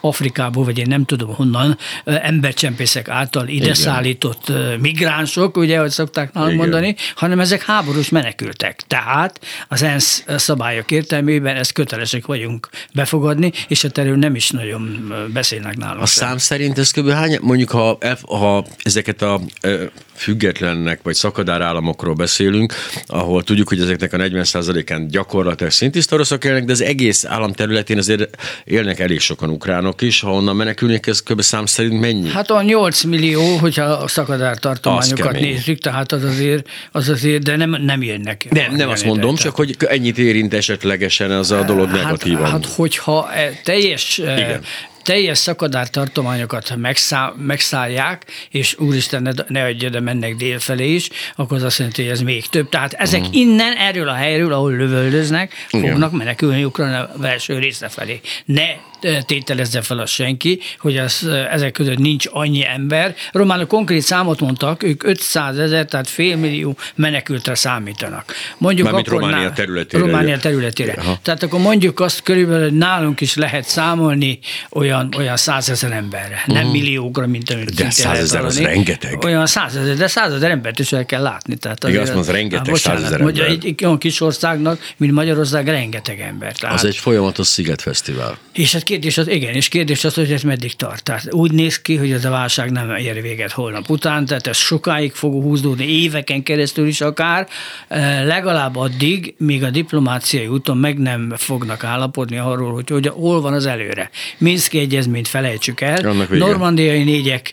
[0.00, 3.74] Afrikából, vagy én nem tudom honnan, embercsempészek által ide Igen.
[3.74, 8.80] szállított migránsok, ugye, ahogy szokták nálunk mondani, hanem ezek háborús menekültek.
[8.86, 15.12] Tehát az ENSZ szabályok értelmében ezt kötelesek vagyunk befogadni, és hát erről nem is nagyon
[15.32, 16.02] beszélnek nálunk.
[16.02, 17.10] A szám szerint ez kb.
[17.10, 19.40] hány, mondjuk ha, ha ezeket a
[20.14, 22.74] függetlennek vagy szakadár államokról beszélünk,
[23.06, 27.98] ahol tudjuk, hogy ezeknek a 40%-án gyakorlatilag szintiszta oroszok élnek, de az egész állam területén
[27.98, 31.40] azért élnek elég sokan ukránok is, ha onnan menekülnek, ez kb.
[31.40, 32.28] szám szerint mennyi?
[32.30, 37.56] Hát a 8 millió, hogyha a szakadár tartományokat nézzük, tehát az azért, az azért de
[37.56, 38.46] nem, nem jönnek.
[38.50, 42.42] nem, nem azt mondom, csak hogy ennyit érint esetlegesen az a dolog negatívan.
[42.42, 44.62] Hát, hát hogyha e, teljes e, Igen.
[45.02, 51.56] Teljes szakadár tartományokat megszá, megszállják, és úristen, ne, ne adja, de mennek délfelé is, akkor
[51.56, 52.68] az azt jelenti, hogy ez még több.
[52.68, 53.36] Tehát ezek uh-huh.
[53.36, 58.20] innen, erről a helyről, ahol lövöldöznek, fognak menekülni Ukrajna belső része felé.
[58.44, 58.90] Ne
[59.26, 63.14] tételezze fel azt senki, hogy az, ezek között nincs annyi ember.
[63.32, 68.32] Románok konkrét számot mondtak, ők 500 ezer, tehát fél millió menekültre számítanak.
[68.58, 70.04] Mondjuk Mármint akkor Románia területére.
[70.04, 70.92] Románia területére.
[70.98, 71.18] Aha.
[71.22, 74.38] Tehát akkor mondjuk azt körülbelül, hogy nálunk is lehet számolni
[74.70, 76.42] olyan, olyan százezer emberre.
[76.46, 77.74] Nem milliókra, mint amit.
[77.74, 79.24] De százezer az rengeteg.
[79.24, 81.56] Olyan százezer, de százezer embert is el kell látni.
[81.56, 83.46] Tehát Igen, azt mondod, rengeteg Hát, bocsánat, százezer ember.
[83.64, 86.52] egy olyan kis országnak, mint Magyarország, rengeteg ember.
[86.52, 88.38] Tehát, Az egy folyamatos szigetfesztivál.
[88.52, 91.02] és hát kérdés az, igen, és kérdés az, hogy ez meddig tart.
[91.02, 94.56] Tehát úgy néz ki, hogy ez a válság nem ér véget holnap után, tehát ez
[94.56, 97.48] sokáig fog húzódni, éveken keresztül is akár,
[98.24, 103.52] legalább addig, míg a diplomáciai úton meg nem fognak állapodni arról, hogy, hogy hol van
[103.52, 104.10] az előre.
[104.38, 107.52] Minszki egyezményt felejtsük el, normandiai négyek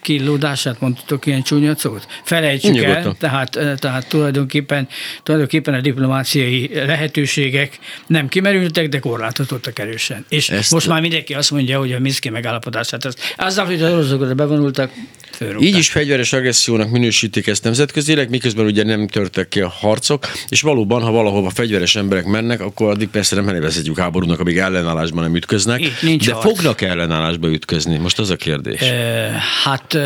[0.00, 3.16] killódását mondhatok ilyen csúnya szót, felejtsük el, Nyugodtan.
[3.18, 4.88] tehát, eh, tehát tulajdonképpen,
[5.22, 10.24] tulajdonképpen a diplomáciai lehetőségek nem kimerültek, de korlátozottak erősen.
[10.28, 13.92] És Ezt- most már mindenki azt mondja, hogy a Minszki megállapodását, az, azzal, hogy az
[13.92, 14.90] oroszok bevonultak,
[15.34, 15.68] fölrúgták.
[15.68, 20.60] Így is fegyveres agressziónak minősítik ezt nemzetközileg, miközben ugye nem törtek ki a harcok, és
[20.60, 25.34] valóban, ha valahova fegyveres emberek mennek, akkor addig persze nem nevezhetjük háborúnak, amíg ellenállásban nem
[25.34, 26.44] ütköznek, Itt nincs de harc.
[26.46, 27.96] fognak ellenállásba ütközni.
[27.98, 28.80] Most az a kérdés.
[28.80, 29.32] Eh,
[29.64, 29.98] Hát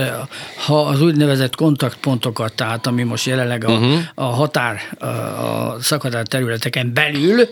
[0.66, 3.98] ha az úgynevezett kontaktpontokat, tehát ami most jelenleg a, uh-huh.
[4.14, 7.48] a határ, a, szakadár területeken belül,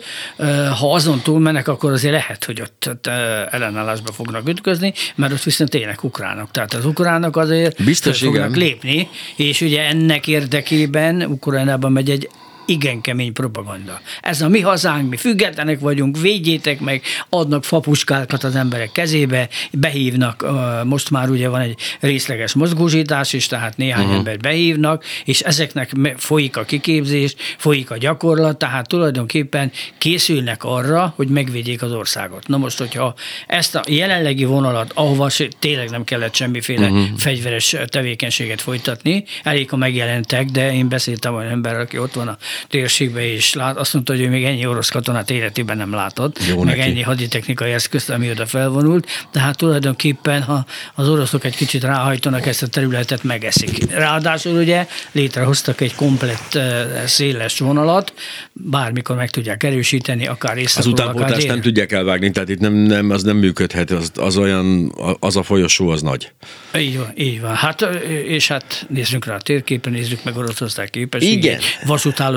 [0.78, 5.42] ha azon túl mennek, akkor azért lehet, hogy ott, eh, ellenállásba fognak ütközni, mert ott
[5.42, 6.50] viszont tényleg ukránok.
[6.50, 8.58] Tehát az ukránok azért Biztos, fognak igen.
[8.58, 12.28] lépni, és ugye ennek érdekében Ukrajnában megy egy
[12.66, 14.00] igen kemény propaganda.
[14.22, 20.46] Ez a mi hazánk, mi függetlenek vagyunk, védjétek meg, adnak fapuskákat az emberek kezébe, behívnak,
[20.84, 24.16] most már ugye van egy részleges mozgósítás is, tehát néhány uh-huh.
[24.16, 31.28] embert behívnak, és ezeknek folyik a kiképzés, folyik a gyakorlat, tehát tulajdonképpen készülnek arra, hogy
[31.28, 32.48] megvédjék az országot.
[32.48, 33.14] Na most, hogyha
[33.46, 37.06] ezt a jelenlegi vonalat, ahova tényleg nem kellett semmiféle uh-huh.
[37.16, 42.36] fegyveres tevékenységet folytatni, elég, ha megjelentek, de én beszéltem olyan emberrel, aki ott van a
[42.68, 46.62] térségben, és lát, azt mondta, hogy ő még ennyi orosz katonát életében nem látott, Jó
[46.62, 46.90] meg neki.
[46.90, 52.62] ennyi haditechnikai eszközt, ami oda felvonult, tehát tulajdonképpen, ha az oroszok egy kicsit ráhajtanak, ezt
[52.62, 53.90] a területet megeszik.
[53.90, 56.58] Ráadásul ugye létrehoztak egy komplett
[57.06, 58.12] széles vonalat,
[58.52, 63.10] bármikor meg tudják erősíteni, akár északról, Az utánpótlást nem tudják elvágni, tehát itt nem, nem,
[63.10, 66.32] az nem működhet, az, az olyan, az a folyosó az nagy.
[66.78, 67.54] Így van, így van.
[67.54, 67.80] Hát,
[68.26, 71.44] és hát nézzünk rá a térképen, nézzük meg Oroszország képességét.
[71.44, 71.60] Igen.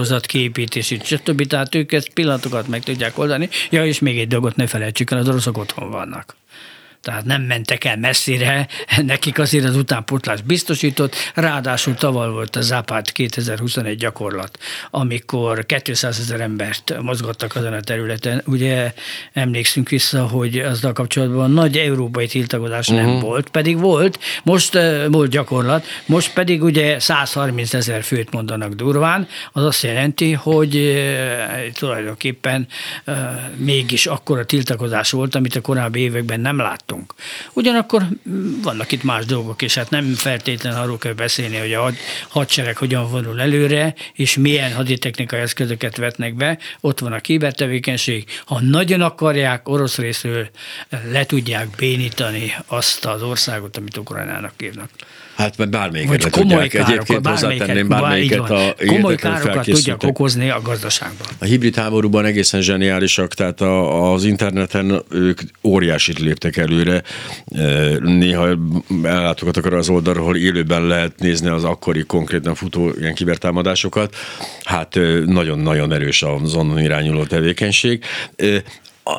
[0.09, 1.47] Vasúthálózat kiépítését, stb.
[1.47, 3.49] Tehát ők ezt pillanatokat meg tudják oldani.
[3.69, 6.38] Ja, és még egy dolgot ne felejtsük el, az oroszok otthon vannak
[7.01, 8.67] tehát nem mentek el messzire,
[9.05, 14.57] nekik azért az utánpótlás biztosított, ráadásul tavaly volt a Zápát 2021 gyakorlat,
[14.91, 18.41] amikor 200 ezer embert mozgattak azon a területen.
[18.45, 18.93] Ugye
[19.33, 23.05] emlékszünk vissza, hogy azzal kapcsolatban nagy európai tiltakozás uh-huh.
[23.05, 23.25] nem mhm.
[23.25, 29.27] volt, pedig volt, most uh, volt gyakorlat, most pedig ugye 130 ezer főt mondanak durván,
[29.51, 32.67] az azt jelenti, hogy uh, tulajdonképpen
[33.07, 33.15] uh,
[33.55, 37.13] mégis akkora tiltakozás volt, amit a korábbi években nem lát láttunk.
[37.53, 41.91] Ugyanakkor mm, vannak itt más dolgok, és hát nem feltétlenül arról kell beszélni, hogy a
[42.27, 46.57] hadsereg hogyan vonul előre, és milyen haditechnikai eszközöket vetnek be.
[46.79, 48.25] Ott van a kibertevékenység.
[48.45, 50.49] Ha nagyon akarják, orosz részről
[51.11, 54.89] le tudják bénítani azt az országot, amit Ukrajnának írnak.
[55.39, 56.69] Hát mert bármelyiket le komoly tudják.
[56.69, 61.27] Károkat, Egyébként hozzátenném bármelyiket a Komoly károkat tudják okozni a gazdaságban.
[61.37, 67.03] A hibrid háborúban egészen zseniálisak, tehát a, az interneten ők óriásit léptek előre.
[67.99, 68.57] Néha
[69.03, 74.15] ellátogatok arra az oldalra, ahol élőben lehet nézni az akkori konkrétan futó ilyen kibertámadásokat.
[74.63, 78.03] Hát nagyon-nagyon erős az onnan irányuló tevékenység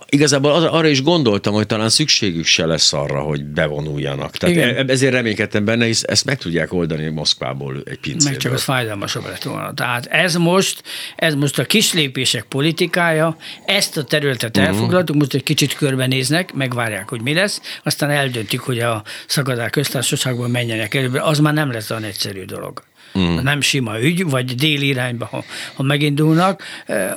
[0.08, 4.36] igazából az, arra is gondoltam, hogy talán szükségük se lesz arra, hogy bevonuljanak.
[4.36, 4.76] Tehát Igen.
[4.76, 8.30] E- ezért reménykedtem benne, hisz ezt meg tudják oldani Moszkvából egy pincéből.
[8.30, 9.74] Meg csak az fájdalmasabb lett volna.
[9.74, 10.82] Tehát ez most,
[11.16, 14.74] ez most a kislépések politikája, ezt a területet uh-huh.
[14.74, 20.50] elfoglaltuk, most egy kicsit körbenéznek, megvárják, hogy mi lesz, aztán eldöntik, hogy a Szagadár köztársaságban
[20.50, 22.82] menjenek előbb, az már nem lesz olyan egyszerű dolog
[23.18, 23.38] mm.
[23.42, 25.44] nem sima ügy, vagy déli irányba, ha,
[25.74, 26.62] ha megindulnak,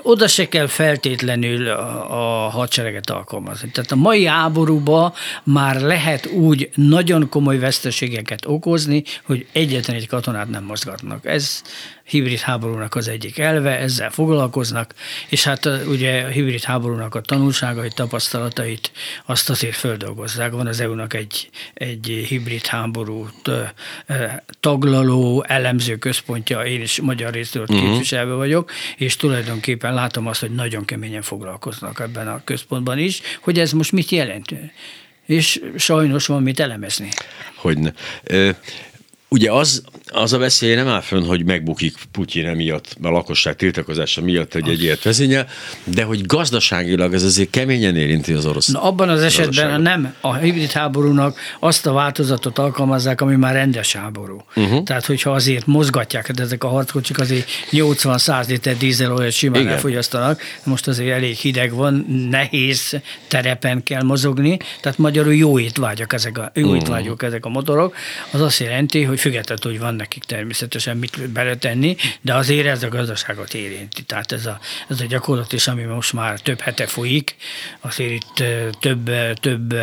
[0.01, 3.69] oda se kell feltétlenül a, a hadsereget alkalmazni.
[3.69, 10.49] Tehát a mai háborúba már lehet úgy nagyon komoly veszteségeket okozni, hogy egyetlen egy katonát
[10.49, 11.25] nem mozgatnak.
[11.25, 11.61] Ez,
[12.03, 14.93] hibrid háborúnak az egyik elve, ezzel foglalkoznak,
[15.29, 18.91] és hát ugye a hibrid háborúnak a tanulságait, tapasztalatait
[19.25, 20.51] azt azért földolgozzák.
[20.51, 23.51] Van az EU-nak egy, egy hibrid háborút
[24.59, 27.79] taglaló, elemző központja, én is magyar részről uh-huh.
[27.79, 33.59] képviselve vagyok, és tulajdonképpen látom azt, hogy nagyon keményen foglalkoznak ebben a központban is, hogy
[33.59, 34.53] ez most mit jelent.
[35.25, 37.09] És sajnos van mit elemezni.
[37.55, 37.93] Hogyne.
[39.33, 44.21] Ugye az, az a veszély nem áll fönn, hogy megbukik Putyin emiatt, a lakosság tiltakozása
[44.21, 45.45] miatt, hogy egy ilyet vezénye,
[45.83, 48.67] de hogy gazdaságilag ez azért keményen érinti az orosz.
[48.67, 53.95] Na, abban az esetben nem a hibrid háborúnak azt a változatot alkalmazzák, ami már rendes
[53.95, 54.45] háború.
[54.55, 54.83] Uh-huh.
[54.83, 59.73] Tehát, hogyha azért mozgatják, hát ezek a harckocsik azért 80-100 liter dízelolajat simán Igen.
[59.73, 66.37] elfogyasztanak, most azért elég hideg van, nehéz terepen kell mozogni, tehát magyarul jó étvágyak ezek
[66.37, 67.15] a, jó uh-huh.
[67.19, 67.95] ezek a motorok,
[68.31, 72.87] az azt jelenti, hogy függetlenül, hogy van nekik természetesen mit beletenni, de azért ez a
[72.87, 74.03] gazdaságot érinti.
[74.03, 77.35] Tehát ez a, ez a gyakorlat is, ami most már több hete folyik,
[77.81, 78.43] azért itt
[78.79, 79.73] több, több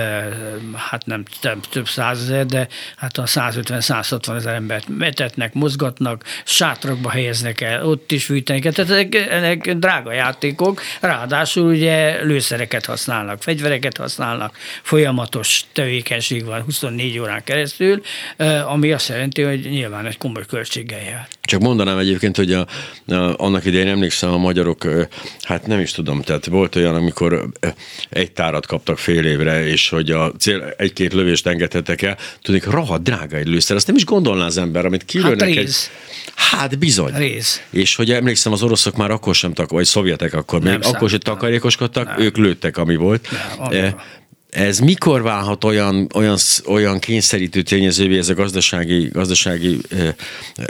[0.74, 7.60] hát nem több, több százezer, de hát a 150-160 ezer embert metetnek, mozgatnak, sátrakba helyeznek
[7.60, 8.62] el, ott is fűtenek.
[8.62, 17.18] Tehát ezek, ezek drága játékok, ráadásul ugye lőszereket használnak, fegyvereket használnak, folyamatos tevékenység van 24
[17.18, 18.02] órán keresztül,
[18.66, 21.28] ami azt jelenti, jelenti, hogy nyilván egy komoly költséggel jár.
[21.40, 22.66] Csak mondanám egyébként, hogy a,
[23.06, 24.86] a, annak idején emlékszem, a magyarok,
[25.42, 27.48] hát nem is tudom, tehát volt olyan, amikor
[28.10, 33.02] egy tárat kaptak fél évre, és hogy a cél egy-két lövést engedhetek el, tudnék, rohadt
[33.02, 35.76] drága egy lőszer, azt nem is gondolná az ember, amit kilőnek hát egy...
[36.34, 37.12] Hát bizony.
[37.14, 37.62] Rész.
[37.70, 41.08] És hogy emlékszem, az oroszok már akkor sem tak, vagy szovjetek akkor nem még, akkor
[41.10, 42.20] sem takarékoskodtak, nem.
[42.20, 43.28] ők lőttek, ami volt.
[43.70, 44.00] Nem,
[44.50, 46.36] ez mikor válhat olyan, olyan,
[46.66, 50.14] olyan kényszerítő tényezővé ez a gazdasági, gazdasági eh,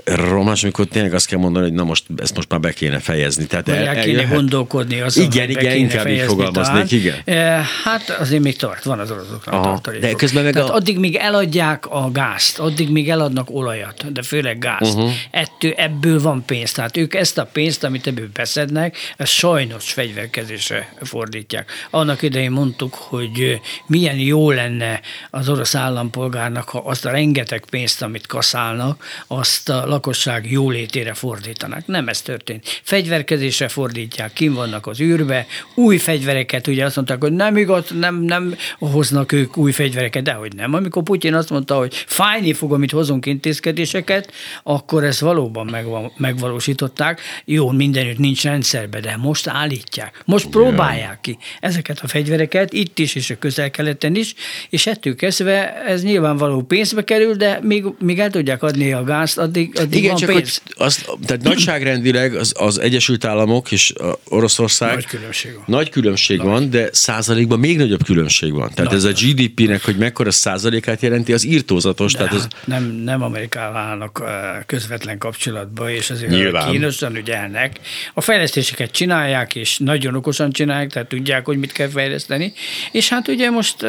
[0.04, 3.46] romás, amikor tényleg azt kell mondani, hogy na most ezt most már be kéne fejezni.
[3.46, 4.34] Tehát el, el kéne jöhet...
[4.34, 7.16] gondolkodni azon, Igen, igen, inkább fejezni, így fogalmaznék, tehát, igen.
[7.24, 10.08] Eh, hát azért még tart, van az oroszoknak tartalékok.
[10.08, 10.74] De közben meg tehát a...
[10.74, 14.94] addig még eladják a gázt, addig még eladnak olajat, de főleg gázt.
[14.94, 15.10] Uh-huh.
[15.30, 16.72] Ettől, ebből van pénz.
[16.72, 21.70] Tehát ők ezt a pénzt, amit ebből beszednek, ezt sajnos fegyverkezésre fordítják.
[21.90, 28.02] Annak idején mondtuk, hogy milyen jó lenne az orosz állampolgárnak, ha azt a rengeteg pénzt,
[28.02, 31.86] amit kaszálnak, azt a lakosság jólétére fordítanak.
[31.86, 32.80] Nem ez történt.
[32.82, 38.22] Fegyverkezésre fordítják, kim vannak az űrbe, új fegyvereket, ugye azt mondták, hogy nem igaz, nem,
[38.22, 40.74] nem hoznak ők új fegyvereket, de hogy nem.
[40.74, 45.76] Amikor Putyin azt mondta, hogy fájni fog, amit hozunk intézkedéseket, akkor ezt valóban
[46.16, 47.20] megvalósították.
[47.44, 50.22] Jó, mindenütt nincs rendszerbe, de most állítják.
[50.24, 54.34] Most próbálják ki ezeket a fegyvereket, itt is és a közel-keleten is,
[54.70, 59.38] és ettől kezdve ez nyilvánvaló pénzbe kerül, de még, még el tudják adni a gázt,
[59.38, 60.62] addig, addig Igen, van csak pénz.
[60.64, 63.92] Hogy az, tehát nagyságrendileg az, az Egyesült Államok és
[64.28, 66.46] Oroszország nagy különbség van, nagy különbség nagy.
[66.46, 68.70] van de százalékban még nagyobb különbség van.
[68.74, 68.94] Tehát nagy.
[68.94, 72.12] ez a GDP-nek, hogy mekkora százalékát jelenti, az írtózatos.
[72.12, 72.48] De tehát az...
[72.64, 74.22] nem, nem Amerikával állnak
[74.66, 76.70] közvetlen kapcsolatba, és azért Nyilván.
[76.70, 77.80] kínosan ügyelnek.
[78.14, 82.52] A fejlesztéseket csinálják, és nagyon okosan csinálják, tehát tudják, hogy mit kell fejleszteni,
[82.92, 83.86] és hát ugye most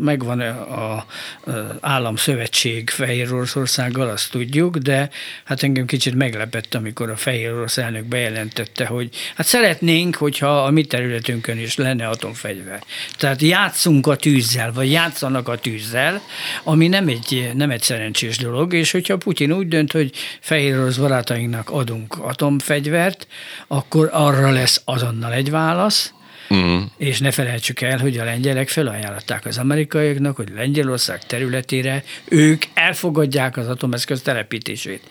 [0.00, 1.06] megvan a
[1.80, 5.10] államszövetség Fehér Oroszországgal, azt tudjuk, de
[5.44, 10.70] hát engem kicsit meglepett, amikor a Fehér Orosz elnök bejelentette, hogy hát szeretnénk, hogyha a
[10.70, 12.82] mi területünkön is lenne atomfegyver.
[13.16, 16.20] Tehát játszunk a tűzzel, vagy játszanak a tűzzel,
[16.62, 20.96] ami nem egy, nem egy szerencsés dolog, és hogyha Putyin úgy dönt, hogy Fehér Orosz
[20.96, 23.26] barátainknak adunk atomfegyvert,
[23.66, 26.12] akkor arra lesz azonnal egy válasz,
[26.48, 26.82] Uh-huh.
[26.96, 33.56] És ne felejtsük el, hogy a lengyelek felajánlották az amerikaiaknak, hogy Lengyelország területére ők elfogadják
[33.56, 35.02] az atomeszköz telepítését.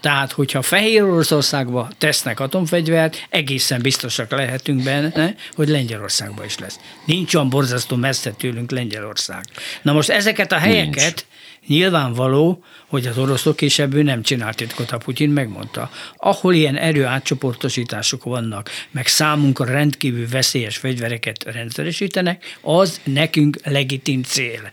[0.00, 6.78] Tehát, hogyha Fehér Oroszországba tesznek atomfegyvert, egészen biztosak lehetünk benne, hogy Lengyelországban is lesz.
[7.04, 9.44] Nincs olyan borzasztó messze tőlünk Lengyelország.
[9.82, 11.24] Na most ezeket a helyeket Nincs.
[11.66, 15.90] Nyilvánvaló, hogy az oroszok és ebből nem csinált titkot, a Putyin megmondta.
[16.16, 24.72] Ahol ilyen erő átcsoportosítások vannak, meg számunkra rendkívül veszélyes fegyvereket rendszeresítenek, az nekünk legitim cél.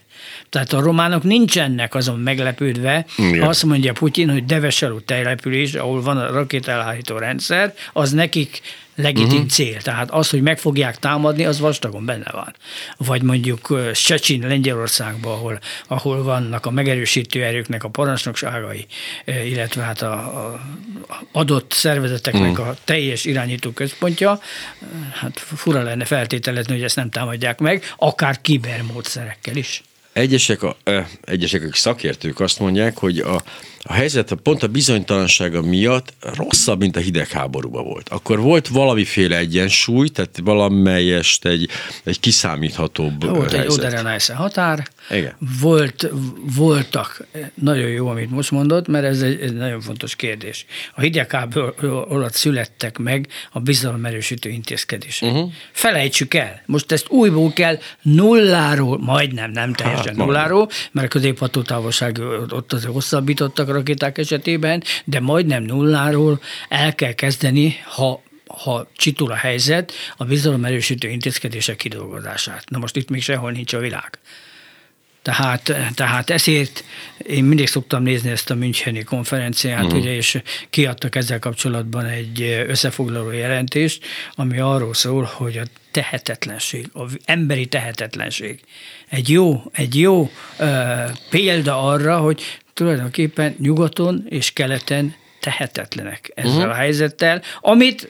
[0.50, 3.47] Tehát a románok nincsenek azon meglepődve, Igen.
[3.47, 8.62] azt mondja Putyin, hogy Deveselú település, ahol van a rakételhárító rendszer, az nekik
[8.97, 9.49] legitim uh-huh.
[9.49, 9.81] cél.
[9.81, 12.55] Tehát az, hogy meg fogják támadni, az vastagon benne van.
[12.97, 18.86] Vagy mondjuk Secsin Lengyelországban, ahol, ahol vannak a megerősítő erőknek a parancsnokságai,
[19.25, 20.60] illetve hát a, a
[21.31, 22.67] adott szervezeteknek uh-huh.
[22.67, 24.39] a teljes irányító központja,
[25.13, 29.83] hát fura lenne feltételezni, hogy ezt nem támadják meg, akár kibermódszerekkel is.
[30.13, 30.77] Egyesek, a,
[31.21, 33.43] egyesek, akik szakértők azt mondják, hogy a,
[33.88, 38.10] a helyzet pont a bizonytalansága miatt rosszabb, mint a hidegháborúban volt.
[38.10, 41.69] Akkor volt valamiféle egyensúly, tehát valamelyest egy,
[42.04, 43.60] egy kiszámíthatóbb Volt helyzet.
[43.60, 45.36] egy Oderenajsze határ, Igen.
[45.62, 46.10] Volt,
[46.56, 50.65] voltak, nagyon jó, amit most mondott, mert ez egy, egy nagyon fontos kérdés.
[50.95, 55.30] A hidegháború alatt születtek meg a bizalomerősítő intézkedések.
[55.32, 55.52] Uh-huh.
[55.71, 62.19] Felejtsük el, most ezt újból kell nulláról, majdnem, nem teljesen hát, nulláról, mert a középhatótávolság
[62.50, 69.35] ott azért hosszabbítottak rakéták esetében, de majdnem nulláról el kell kezdeni, ha ha csitul a
[69.35, 72.69] helyzet, a bizalomerősítő intézkedések kidolgozását.
[72.69, 74.19] Na most itt még sehol nincs a világ.
[75.21, 76.83] Tehát, tehát ezért
[77.17, 79.99] én mindig szoktam nézni ezt a Müncheni konferenciát, uh-huh.
[79.99, 87.17] ugye, és kiadtak ezzel kapcsolatban egy összefoglaló jelentést, ami arról szól, hogy a tehetetlenség, az
[87.25, 88.59] emberi tehetetlenség
[89.09, 92.41] egy jó, egy jó ö, példa arra, hogy
[92.77, 96.69] tulajdonképpen nyugaton és keleten tehetetlenek ezzel uh-huh.
[96.69, 98.09] a helyzettel, amit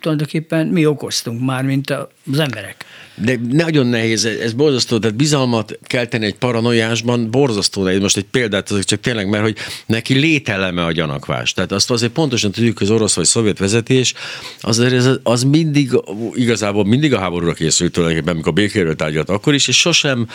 [0.00, 1.90] tulajdonképpen mi okoztunk már, mint
[2.32, 2.84] az emberek.
[3.22, 8.00] De nagyon nehéz, ez borzasztó, tehát bizalmat kell tenni egy paranoiásban, borzasztó nehéz.
[8.00, 11.52] Most egy példát azok csak tényleg, mert hogy neki lételeme a gyanakvás.
[11.52, 14.14] Tehát azt azért pontosan tudjuk, hogy az orosz vagy szovjet vezetés,
[14.60, 15.90] az, az, az mindig,
[16.34, 20.28] igazából mindig a háborúra készült tulajdonképpen, amikor békéről tárgyalt akkor is, és sosem,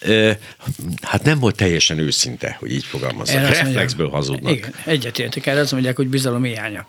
[0.00, 0.38] e,
[1.02, 3.48] hát nem volt teljesen őszinte, hogy így fogalmazzak.
[3.48, 4.52] Reflexből hazudnak.
[4.52, 6.86] Igen, egyetértek el, azt mondják, hogy bizalom hiánya.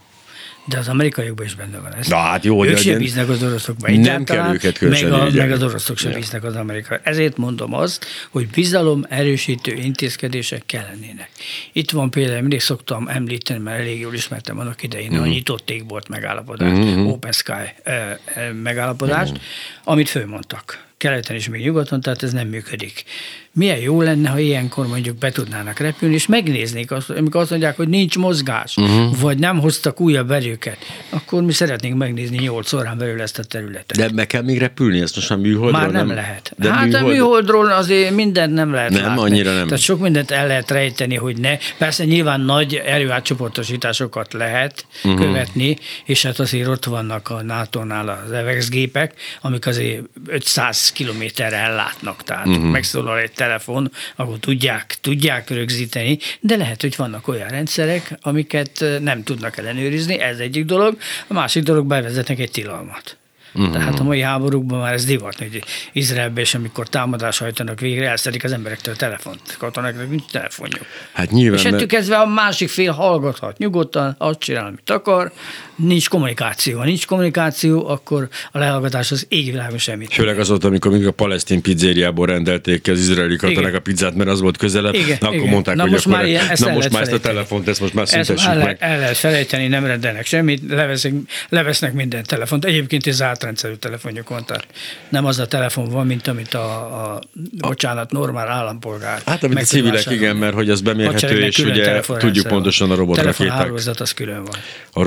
[0.65, 2.07] De az amerikaiakban is benne van ez.
[2.07, 3.91] Na hát jó, ők sem bíznak az oroszokba.
[3.91, 6.97] Nem kell őket meg, a, meg az oroszok sem bíznak az amerikai.
[7.03, 11.29] Ezért mondom azt, hogy bizalom erősítő intézkedések kellenének.
[11.73, 15.21] Itt van például, mindig szoktam említeni, mert elég jól ismertem annak idején, mm.
[15.21, 17.05] a nyitott égbolt megállapodást, mm-hmm.
[17.05, 17.51] Open Sky
[17.83, 18.17] eh,
[18.63, 19.41] megállapodást, mm-hmm.
[19.83, 23.03] amit fölmondtak keleten és még nyugaton, tehát ez nem működik.
[23.51, 27.75] Milyen jó lenne, ha ilyenkor mondjuk be tudnának repülni, és megnéznék azt, amikor azt mondják,
[27.75, 29.19] hogy nincs mozgás, uh-huh.
[29.19, 30.77] vagy nem hoztak újabb erőket,
[31.09, 33.97] akkor mi szeretnénk megnézni 8 órán belül ezt a területet.
[33.97, 36.53] De meg kell még repülni, ezt most már műholdról Már nem, nem lehet.
[36.57, 37.03] De hát műhold...
[37.03, 39.21] a műholdról azért mindent nem lehet Nem, látni.
[39.21, 39.65] annyira nem.
[39.65, 41.57] Tehát sok mindent el lehet rejteni, hogy ne.
[41.77, 45.21] Persze nyilván nagy erőátcsoportosításokat lehet uh-huh.
[45.21, 52.23] követni, és hát azért ott vannak a NATO-nál az gépek, amik azért 500 kilométerre ellátnak,
[52.23, 52.63] tehát uh-huh.
[52.63, 59.23] megszólal egy telefon, ahol tudják, tudják rögzíteni, de lehet, hogy vannak olyan rendszerek, amiket nem
[59.23, 63.17] tudnak ellenőrizni, ez egyik dolog, a másik dolog bevezetnek egy tilalmat.
[63.53, 63.73] Uh-huh.
[63.73, 68.43] Tehát a mai háborúkban már ez divat, hogy Izraelben és amikor támadás hajtanak végre, elszedik
[68.43, 69.55] az emberektől a telefont.
[69.57, 70.85] Katonáknak nincs telefonjuk.
[71.13, 71.59] Hát nyilván.
[71.59, 75.31] És ettől kezdve a másik fél hallgathat nyugodtan, azt csinál, amit akar,
[75.79, 76.77] nincs kommunikáció.
[76.77, 80.13] Ha nincs kommunikáció, akkor a lehallgatás az égvilágon semmit.
[80.13, 84.41] Főleg azóta, amikor még a palesztin pizzériából rendelték az izraeli katonák a pizzát, mert az
[84.41, 85.49] volt közelebb, Igen, na, akkor igen.
[85.51, 87.81] mondták, Na hogy most akkor már ilyen- ezt na most már ezt a telefont, ezt
[87.81, 88.77] most már szüntessük meg.
[88.79, 91.13] el lehet felejteni, nem rendelnek semmit, leveszik,
[91.49, 92.65] levesznek minden telefont.
[92.65, 94.67] Egyébként ez zárt rendszerű telefonjuk van, tehát
[95.09, 96.69] nem az a telefon van, mint amit a,
[97.13, 97.19] a
[97.57, 99.21] bocsánat, normál állampolgár.
[99.25, 103.35] Hát, amit a civilek, igen, mert hogy az bemérhető, és ugye tudjuk pontosan a robotrakéták,
[103.37, 104.55] Telefonhálózat az külön van.
[104.93, 105.03] a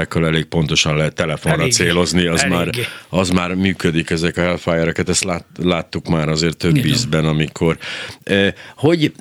[0.00, 1.74] robotrakétákkal elég pontosan lehet telefonra Eléggé.
[1.74, 2.86] célozni, az már, Eléggé.
[3.08, 6.88] az már működik, ezek a Hellfire-eket, ezt lát, láttuk már azért több Igen.
[6.90, 7.78] ízben, amikor.
[8.22, 9.12] Eh, Hogy,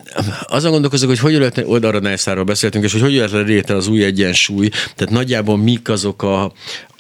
[0.48, 4.04] azon gondolkozok, hogy hogy lehetne, oldalra Nájszáról beszéltünk, és hogy hogy lehetne létre az új
[4.04, 6.52] egyensúly, tehát nagyjából mik azok a,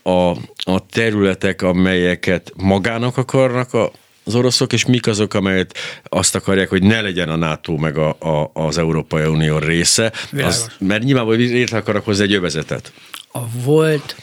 [0.04, 0.30] a,
[0.64, 3.92] a területek, amelyeket magának akarnak a,
[4.24, 8.10] az oroszok, és mik azok, amelyet azt akarják, hogy ne legyen a NATO meg a,
[8.10, 10.12] a, az Európai Unió része.
[10.32, 10.56] Világos.
[10.56, 12.92] Az, mert nyilvánvalóan létre akarnak hozni egy övezetet.
[13.32, 14.16] A volt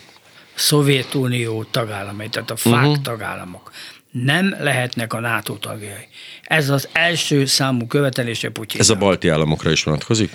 [0.54, 2.78] Szovjetunió tagállamai, tehát a Mhm.
[2.78, 2.96] uh-huh.
[3.02, 3.70] tagállamok
[4.10, 6.08] nem lehetnek a NATO tagjai.
[6.42, 8.80] Ez az első számú követelése Putyin.
[8.80, 10.30] Ez a balti államokra is vonatkozik?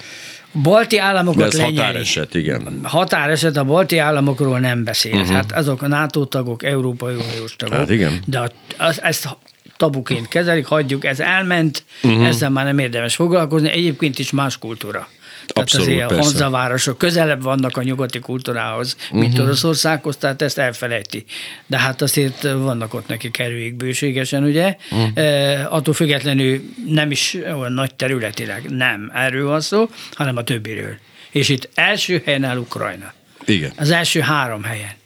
[0.53, 1.75] balti államokat De ez lenyeli.
[1.75, 2.79] határeset, igen.
[2.83, 5.13] Határeset a balti államokról nem beszél.
[5.13, 5.29] Uh-huh.
[5.29, 7.75] Hát azok a NATO tagok, Európai Uniós tagok.
[7.75, 8.23] Hát igen.
[8.25, 9.37] De az, ezt
[9.77, 12.27] tabuként kezelik, hagyjuk, ez elment, uh-huh.
[12.27, 13.69] ezzel már nem érdemes foglalkozni.
[13.69, 15.07] Egyébként is más kultúra.
[15.53, 16.23] Tehát Abszolút, azért a persze.
[16.23, 19.45] hanzavárosok közelebb vannak a nyugati kultúrához, mint uh-huh.
[19.45, 21.25] Oroszországhoz, tehát ezt elfelejti.
[21.67, 24.75] De hát azért vannak ott nekik erőik bőségesen, ugye?
[24.91, 25.17] Uh-huh.
[25.17, 30.95] E, attól függetlenül nem is olyan nagy területileg nem erről van szó, hanem a többiről.
[31.31, 33.13] És itt első helyen áll Ukrajna.
[33.45, 33.71] Igen.
[33.75, 34.99] Az első három helyen.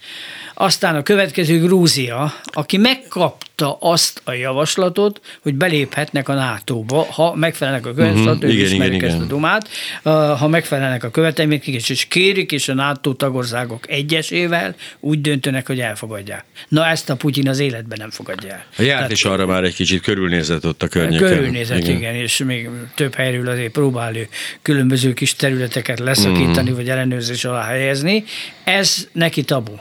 [0.57, 7.85] Aztán a következő Grúzia, aki megkapta azt a javaslatot, hogy beléphetnek a NATO-ba, ha megfelelnek
[7.85, 8.51] a Mhm, uh-huh.
[8.53, 9.27] igen, ismerik igen, ezt igen.
[9.27, 9.69] a dumát,
[10.39, 15.79] ha megfelelnek a követelményeknek, és- és kérik, és a NATO tagországok egyesével úgy döntenek, hogy
[15.79, 16.43] elfogadják.
[16.67, 18.65] Na ezt a Putyin az életben nem fogadja el.
[18.77, 21.27] A járt is arra már egy kicsit körülnézett ott a környéken.
[21.27, 21.95] Körülnézet, igen.
[21.95, 24.27] igen, és még több helyről azért próbál ő
[24.61, 26.75] különböző kis területeket leszakítani, Mhm.
[26.75, 28.23] vagy ellenőrzés alá helyezni.
[28.63, 29.71] Ez neki tabu.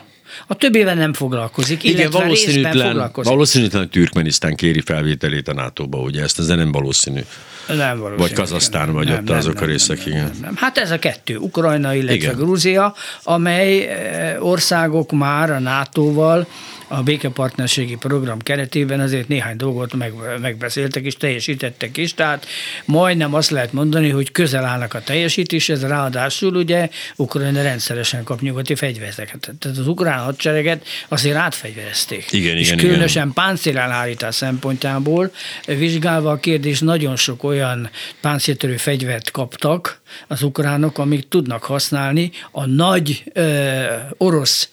[0.47, 3.33] A többével nem foglalkozik, Igen, valószínűtlen, foglalkozik.
[3.33, 7.21] valószínűtlen, Türkmenisztán kéri felvételét a NATO-ba, ugye ezt, ez nem valószínű.
[7.69, 8.21] Nem valószínű.
[8.21, 10.25] Vagy Kazasztán, vagy ott azok a részek, nem, igen.
[10.25, 10.57] Nem, nem.
[10.57, 12.33] Hát ez a kettő, Ukrajna, illetve Igen.
[12.33, 12.45] igen.
[12.45, 16.47] Grúzia, amely eh, országok már a NATO-val
[16.89, 22.47] a békepartnerségi program keretében azért néhány dolgot meg, megbeszéltek és teljesítettek is, tehát
[22.85, 28.75] majdnem azt lehet mondani, hogy közel állnak a teljesítéshez, ráadásul ugye Ukrajna rendszeresen kap nyugati
[28.75, 29.51] fegyvereket.
[29.59, 32.33] Tehát az ukrán hadsereget azért átfegyverezték.
[32.33, 35.33] Igen, és igen, különösen páncélelhárítás szempontjából
[35.67, 42.67] vizsgálva a kérdés, nagyon sok olyan páncéltörő fegyvert kaptak az ukránok, amik tudnak használni a
[42.67, 43.83] nagy ö,
[44.17, 44.69] orosz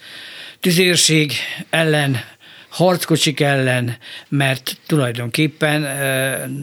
[0.61, 1.33] tüzérség
[1.69, 2.23] ellen,
[2.69, 3.97] harckocsik ellen,
[4.29, 5.81] mert tulajdonképpen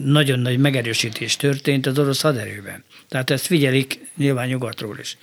[0.05, 2.83] nagyon nagy megerősítés történt az orosz haderőben.
[3.09, 5.17] Tehát ezt figyelik nyilván nyugatról is.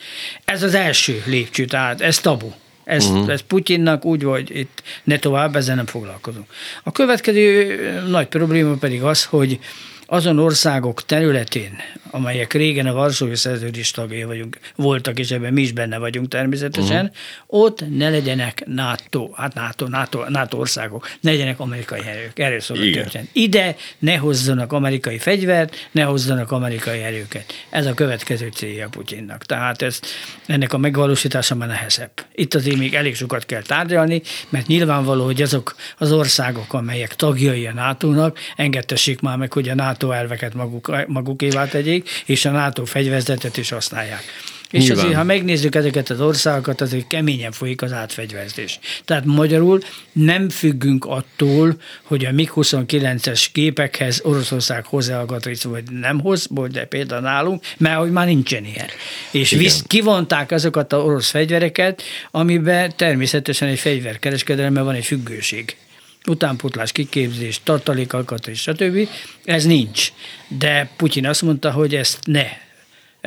[0.45, 2.53] Ez az első lépcső, tehát ez tabu.
[2.85, 3.31] Ez, uh-huh.
[3.31, 6.47] ez Putyinnak úgy, hogy itt ne tovább, ezzel nem foglalkozunk.
[6.83, 9.59] A következő nagy probléma pedig az, hogy
[10.07, 11.77] azon országok területén,
[12.11, 17.05] amelyek régen a Varsói Szerződés tagjai vagyunk, voltak, és ebben mi is benne vagyunk természetesen,
[17.05, 17.61] uh-huh.
[17.63, 22.39] ott ne legyenek NATO, hát NATO, NATO, NATO országok, ne legyenek amerikai erők.
[22.39, 23.29] Erről szól a történet.
[23.33, 27.53] Ide ne hozzanak amerikai fegyvert, ne hozzanak amerikai erőket.
[27.71, 29.45] Ez a következő célja Putyinnak.
[29.45, 30.01] Tehát ez,
[30.47, 32.11] ennek a megvalósítása már nehezebb.
[32.35, 37.67] Itt azért még elég sokat kell tárgyalni, mert nyilvánvaló, hogy azok az országok, amelyek tagjai
[37.67, 42.85] a NATO-nak, engedtessék már meg, hogy a NATO elveket maguk, magukévá tegyék, és a NATO
[42.85, 44.25] fegyverzetet is használják.
[44.71, 45.05] És Nyilván.
[45.05, 48.79] azért, ha megnézzük ezeket az országokat, azért keményen folyik az átfegyverzés.
[49.05, 49.81] Tehát magyarul
[50.13, 57.21] nem függünk attól, hogy a MiG-29-es gépekhez Oroszország hozzá alkatrész, vagy nem hoz, de például
[57.21, 58.89] nálunk, mert hogy már nincsen ilyen.
[59.31, 65.77] És visz, kivonták azokat az orosz fegyvereket, amiben természetesen egy fegyverkereskedelemben van egy függőség
[66.27, 69.09] utánpótlás, kiképzés, tartalékalkatrész, stb.
[69.45, 70.13] Ez nincs.
[70.49, 72.47] De Putyin azt mondta, hogy ezt ne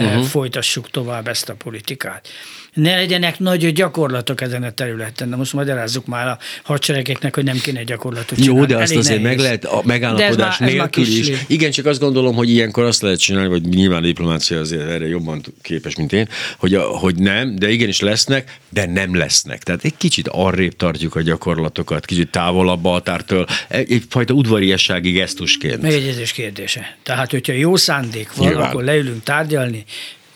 [0.06, 0.24] uh-huh.
[0.24, 2.28] folytassuk tovább ezt a politikát.
[2.74, 5.30] Ne legyenek nagy gyakorlatok ezen a területen.
[5.30, 8.60] De most magyarázzuk már a hadseregeknek, hogy nem kéne gyakorlatot csinálni.
[8.60, 9.36] Jó, de azt Elég azért nehéz.
[9.38, 11.32] meg lehet a megállapodás De ez már- ez már nélkül is.
[11.48, 15.08] Igen, csak azt gondolom, hogy ilyenkor azt lehet csinálni, vagy nyilván a diplomácia azért erre
[15.08, 16.28] jobban képes, mint én,
[16.58, 19.64] hogy, a, hogy nem, de igenis lesznek, de nem lesznek.
[19.64, 25.82] Tehát egy kicsit arrébb tartjuk a gyakorlatokat, kicsit távolabb a határtól, egy- egyfajta udvariassági gesztusként.
[25.82, 26.98] Megegyezés kérdése.
[27.04, 28.70] Tehát, hogyha jó szándék van, Nyilván.
[28.70, 29.84] akkor leülünk tárgyalni,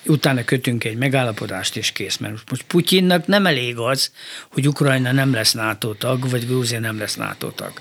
[0.05, 2.17] utána kötünk egy megállapodást, és kész.
[2.17, 4.11] Mert most Putyinnak nem elég az,
[4.51, 7.71] hogy Ukrajna nem lesz NATO tag, vagy Grúzia nem lesz NATO tag.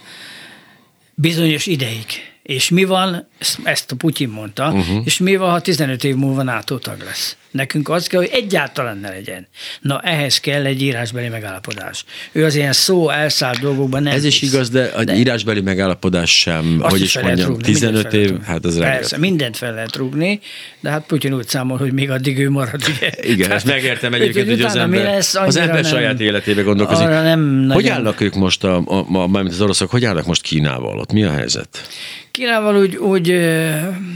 [1.14, 2.04] Bizonyos ideig.
[2.42, 3.28] És mi van,
[3.64, 5.02] ezt- a Putyin mondta, uh-huh.
[5.04, 7.36] és mi van, ha 15 év múlva NATO tag lesz?
[7.53, 9.46] Nekünk az kell, hogy egyáltalán ne legyen.
[9.80, 12.05] Na, ehhez kell egy írásbeli megállapodás.
[12.32, 14.53] Ő az ilyen szó elszállt dolgokban nem Ez is hisz.
[14.53, 18.03] igaz, de a De- írásbeli megállapodás sem, azt hogy is is mondjam, rúgni, mindent 15
[18.03, 18.46] fel lehet év, rúgni.
[18.46, 20.40] hát ez Persze, mindent fel lehet rúgni,
[20.80, 22.82] de hát Putyin úgy számol, hogy még addig ő marad.
[22.96, 23.11] Ugye?
[23.32, 26.62] Igen, ezt megértem egyébként, hogy az utána mi ember, lesz, az ember nem- saját életébe
[26.62, 27.07] gondolkozik.
[27.07, 30.26] Arra nem hogy nagyon- állnak ők most, a, a, a, mármint az oroszok, hogy állnak
[30.26, 30.98] most Kínával?
[30.98, 31.88] Ott mi a helyzet?
[32.30, 33.30] Kínával úgy, úgy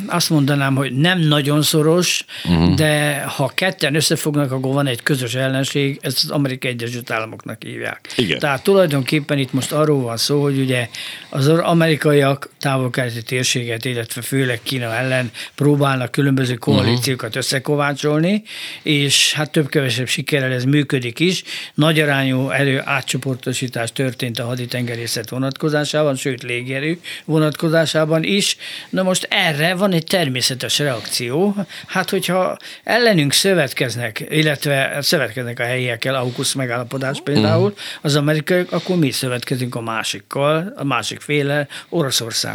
[0.06, 2.74] azt mondanám, hogy nem nagyon szoros, uh-huh.
[2.74, 8.00] de ha ketten összefognak, akkor van egy közös ellenség, ezt az Amerikai Egyesült Államoknak hívják.
[8.16, 8.38] Igen.
[8.38, 10.88] Tehát tulajdonképpen itt most arról van szó, hogy ugye
[11.28, 17.42] az amerikaiak távol-keleti térséget, illetve főleg Kína ellen próbálnak különböző koalíciókat uh-huh.
[17.42, 18.42] összekovácsolni,
[18.82, 21.42] és hát több-kevesebb sikerrel ez működik is.
[21.74, 28.56] Nagy arányú erő átcsoportosítás történt a haditengerészet vonatkozásában, sőt légierő vonatkozásában is.
[28.90, 31.56] Na most erre van egy természetes reakció.
[31.86, 39.10] Hát, hogyha ellenünk szövetkeznek, illetve szövetkeznek a helyiekkel, AUKUS megállapodás például, az amerikaiak, akkor mi
[39.10, 41.68] szövetkezünk a másikkal, a másik féle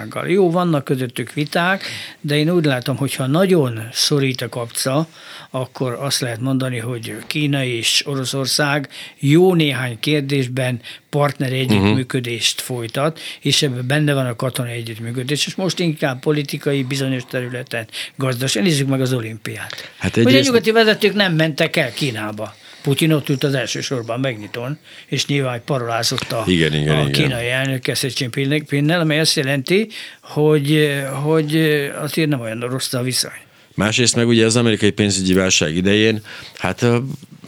[0.01, 0.29] Oroszországgal.
[0.29, 1.83] Jó, vannak közöttük viták,
[2.21, 5.07] de én úgy látom, hogyha nagyon szorít a kapca,
[5.49, 8.89] akkor azt lehet mondani, hogy Kína és Oroszország
[9.19, 10.79] jó néhány kérdésben
[11.09, 17.23] partneri együttműködést folytat, és ebben benne van a katonai együttműködés, és most inkább politikai bizonyos
[17.29, 18.63] területen gazdaság.
[18.63, 19.91] Nézzük meg az olimpiát.
[19.97, 22.55] Hát Hogy a egyrészt- nyugati vezetők nem mentek el Kínába.
[22.81, 27.11] Putyin ott ült az első sorban megnyitón, és nyilván parolázott a, Igen, igen, a igen.
[27.11, 29.87] kínai elnök Xi Jinpingnel, amely azt jelenti,
[30.21, 31.55] hogy, hogy
[32.01, 33.39] azért nem olyan rossz a viszony.
[33.75, 36.21] Másrészt meg ugye az amerikai pénzügyi válság idején,
[36.57, 36.85] hát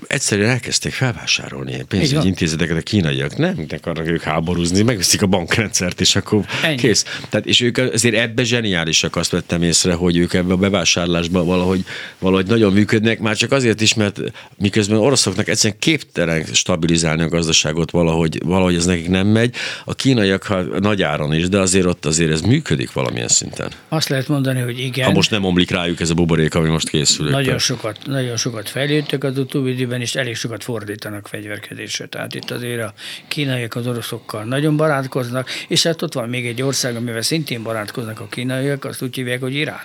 [0.08, 3.38] egyszerűen elkezdték felvásárolni pénzügyi intézeteket a kínaiak.
[3.38, 6.76] Nem akarnak ők háborúzni, megveszik a bankrendszert, és akkor Ennyi.
[6.76, 7.06] kész.
[7.30, 11.84] Tehát, és ők azért ebbe zseniálisak, azt vettem észre, hogy ők ebbe a bevásárlásban valahogy,
[12.20, 14.20] valahogy nagyon működnek, már csak azért is, mert
[14.58, 19.56] miközben oroszoknak egyszerűen képtelen stabilizálni a gazdaságot valahogy, valahogy ez nekik nem megy.
[19.86, 23.72] A kínaiak ha nagy áron is, de azért ott azért ez működik valamilyen szinten.
[23.90, 25.06] Azt lehet mondani, hogy igen.
[25.06, 27.30] Ha most nem omlik rájuk ez a buborék, ami most készül.
[27.30, 32.06] Nagyon sokat, nagyon sokat fejlődtek az utóbbi időben, és elég sokat fordítanak fegyverkezésre.
[32.06, 32.94] Tehát itt azért a
[33.28, 38.20] kínaiak az oroszokkal nagyon barátkoznak, és hát ott van még egy ország, amivel szintén barátkoznak
[38.20, 39.84] a kínaiak, azt úgy hívják, hogy Irán.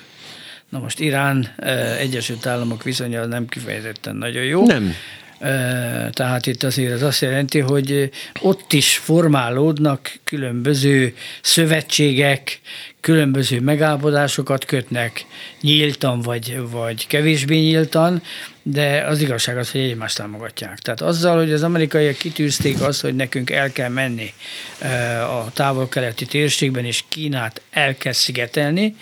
[0.69, 4.67] Na most Irán, eh, Egyesült Államok viszonya nem kifejezetten nagyon jó.
[4.67, 4.95] Nem.
[5.39, 12.61] Eh, Tehát itt azért az azt jelenti, hogy ott is formálódnak különböző szövetségek,
[13.01, 15.27] különböző megállapodásokat kötnek
[15.61, 18.23] nyíltan vagy, vagy kevésbé nyíltan,
[18.71, 20.79] de az igazság az, hogy egymást támogatják.
[20.79, 24.33] Tehát azzal, hogy az amerikaiak kitűzték azt, hogy nekünk el kell menni
[24.79, 28.97] eh, a távol-keleti térségben, és Kínát el kell szigetelni,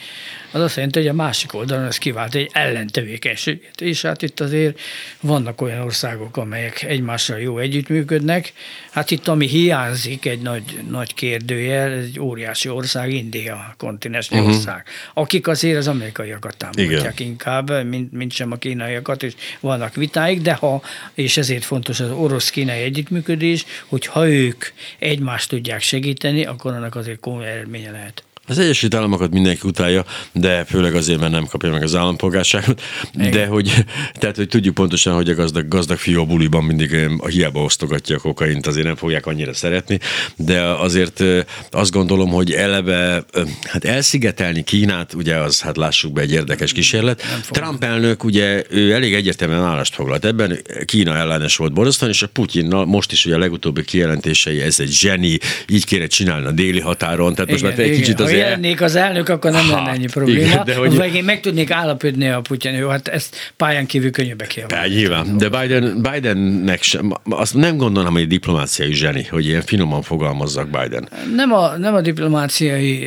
[0.56, 3.80] az azt jelenti, hogy a másik oldalon ez kivált egy ellentevékenységet.
[3.80, 4.80] És hát itt azért
[5.20, 8.52] vannak olyan országok, amelyek egymással jó együttműködnek.
[8.90, 14.46] Hát itt ami hiányzik, egy nagy, nagy kérdőjel, ez egy óriási ország, India, kontinens uh-huh.
[14.46, 14.84] ország,
[15.14, 17.30] akik azért az amerikaiakat támogatják Igen.
[17.32, 20.82] inkább, mint, mint sem a kínaiakat, és vannak vitáik, de ha,
[21.14, 24.64] és ezért fontos az orosz-kínai együttműködés, hogy ha ők
[24.98, 28.24] egymást tudják segíteni, akkor annak azért komoly eredménye lehet.
[28.48, 32.82] Az Egyesült Államokat mindenki utálja, de főleg azért, mert nem kapja meg az állampolgárságot.
[33.14, 33.30] Igen.
[33.30, 33.84] De hogy,
[34.14, 38.16] tehát, hogy tudjuk pontosan, hogy a gazdag, gazdag fiú a buliban mindig a hiába osztogatja
[38.16, 39.98] a kokaint, azért nem fogják annyira szeretni,
[40.36, 41.24] de azért
[41.70, 43.24] azt gondolom, hogy eleve
[43.62, 47.22] hát elszigetelni Kínát, ugye az, hát lássuk be, egy érdekes kísérlet.
[47.50, 52.28] Trump elnök ugye ő elég egyértelműen állást foglalt ebben, Kína ellenes volt borzasztóan, és a
[52.28, 55.38] Putyin most is ugye a legutóbbi kijelentései, ez egy zseni,
[55.68, 58.94] így kéne csinálni a déli határon, tehát igen, most már egy kicsit az jelennék az
[58.94, 60.46] elnök, akkor nem lenne ennyi probléma.
[60.46, 60.96] Igen, de hogy...
[60.96, 64.66] Vagy én meg tudnék állapodni a Putyin, jó, hát ezt pályán kívül könnyűbe kell.
[64.68, 70.02] Ja, nyilván, de Biden, Bidennek sem, azt nem gondolom, hogy diplomáciai zseni, hogy ilyen finoman
[70.02, 71.08] fogalmazzak Biden.
[71.36, 73.06] Nem a, nem a diplomáciai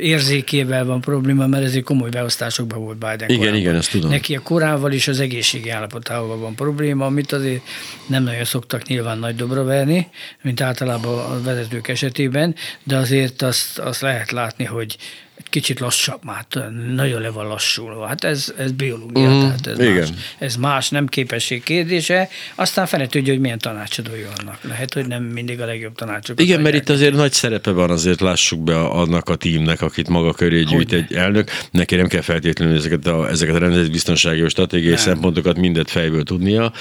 [0.00, 3.60] érzékével van probléma, mert ez egy komoly beosztásokban volt Biden Igen, korábban.
[3.60, 4.10] igen, ezt tudom.
[4.10, 7.62] Neki a korával is az egészségi állapotával van probléma, amit azért
[8.06, 10.08] nem nagyon szoktak nyilván nagy dobra verni,
[10.42, 14.96] mint általában a vezetők esetében, de azért azt, azt lehet látni, hogy
[15.52, 16.44] kicsit lassabb, már
[16.94, 18.06] nagyon le van lassulva.
[18.06, 19.94] Hát ez, ez biológia, mm, tehát ez igen.
[19.94, 20.08] más.
[20.38, 22.28] Ez más, nem képesség kérdése.
[22.54, 24.58] Aztán fene tudja, hogy milyen tanácsadói vannak.
[24.62, 26.40] Lehet, hogy nem mindig a legjobb tanácsok.
[26.40, 30.32] Igen, mert itt azért nagy szerepe van, azért lássuk be annak a tímnek, akit maga
[30.32, 31.50] köré gyűjt egy elnök.
[31.70, 35.02] Neki nem kell feltétlenül ezeket a, ezeket a nemzetbiztonsági stratégiai nem.
[35.02, 36.72] szempontokat mindet fejből tudnia,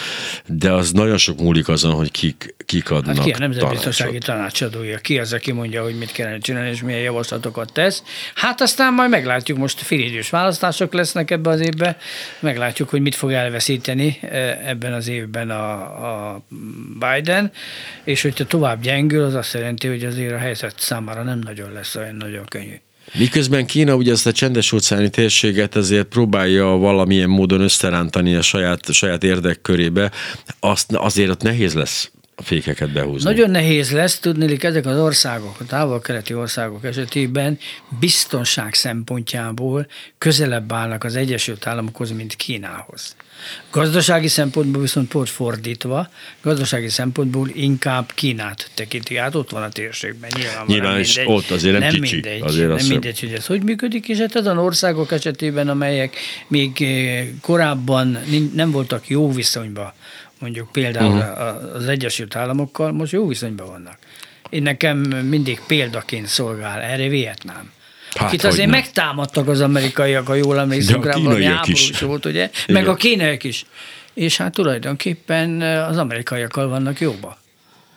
[0.46, 4.98] de az nagyon sok múlik azon, hogy kik, kik adnak hát ki a nemzetbiztonsági tanácsadója,
[4.98, 8.04] ki az, aki mondja, hogy mit kellene csinálni, és milyen javaslatokat tesz.
[8.36, 11.96] Hát aztán majd meglátjuk, most félidős választások lesznek ebben az évben,
[12.40, 15.74] meglátjuk, hogy mit fog elveszíteni eh, ebben az évben a,
[16.32, 16.42] a
[17.00, 17.52] Biden,
[18.04, 21.96] és hogyha tovább gyengül, az azt jelenti, hogy azért a helyzet számára nem nagyon lesz
[21.96, 22.76] olyan nagyon könnyű.
[23.14, 28.94] Miközben Kína ugye azt a csendes óceáni térséget azért próbálja valamilyen módon összerántani a saját,
[28.94, 30.12] saját érdekkörébe,
[30.60, 33.30] azt azért ott nehéz lesz a fékeket behúzni.
[33.30, 37.58] Nagyon nehéz lesz, tudni, ezek az országok, a távol-keleti országok esetében
[38.00, 43.16] biztonság szempontjából közelebb állnak az Egyesült Államokhoz, mint Kínához.
[43.72, 46.10] Gazdasági szempontból viszont pont fordítva,
[46.42, 50.30] gazdasági szempontból inkább Kínát tekinti át, ott van a térségben.
[50.36, 52.14] Nyilván, Nyilván is mindegy, ott azért nem, nem kicsi.
[52.14, 56.16] Mindegy, azért nem mindegy, hogy ez hogy működik, és hát azon országok esetében, amelyek
[56.48, 58.20] még eh, korábban
[58.54, 59.94] nem voltak jó viszonyban
[60.42, 61.76] mondjuk például uh-huh.
[61.76, 63.98] az Egyesült Államokkal most jó viszonyban vannak.
[64.50, 67.72] Én nekem mindig példaként szolgál erre Vietnám.
[68.16, 68.80] Hát, akit azért nem.
[68.80, 72.50] megtámadtak az amerikaiak, ha jól emlékszem rá, valami háborús volt, ugye?
[72.68, 72.82] Igen.
[72.82, 73.66] Meg a kínaiak is.
[74.14, 77.38] És hát tulajdonképpen az amerikaiakkal vannak jóba.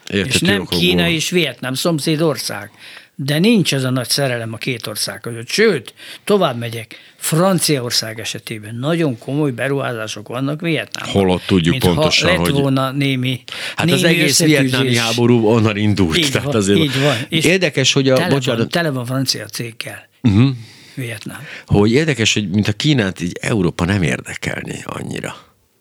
[0.08, 2.70] Értető és nem Kína és Vietnám, szomszéd ország
[3.16, 5.48] de nincs ez a nagy szerelem a két ország között.
[5.48, 5.94] Sőt,
[6.24, 11.22] tovább megyek, Franciaország esetében nagyon komoly beruházások vannak Vietnámban.
[11.22, 12.60] Holott tudjuk mint pontosan, ha lett hogy...
[12.60, 13.40] volna némi
[13.76, 16.16] Hát némi az egész vietnámi háború onnan indult.
[16.16, 17.16] Így tehát van, azért így van.
[17.28, 18.14] És érdekes, hogy a...
[18.14, 20.08] Tele, bocsánat, van, tele van francia cégkel.
[20.22, 20.50] Uh-huh.
[20.94, 21.40] Vietnám.
[21.66, 25.36] Hogy érdekes, hogy mint a Kínát így Európa nem érdekelni annyira.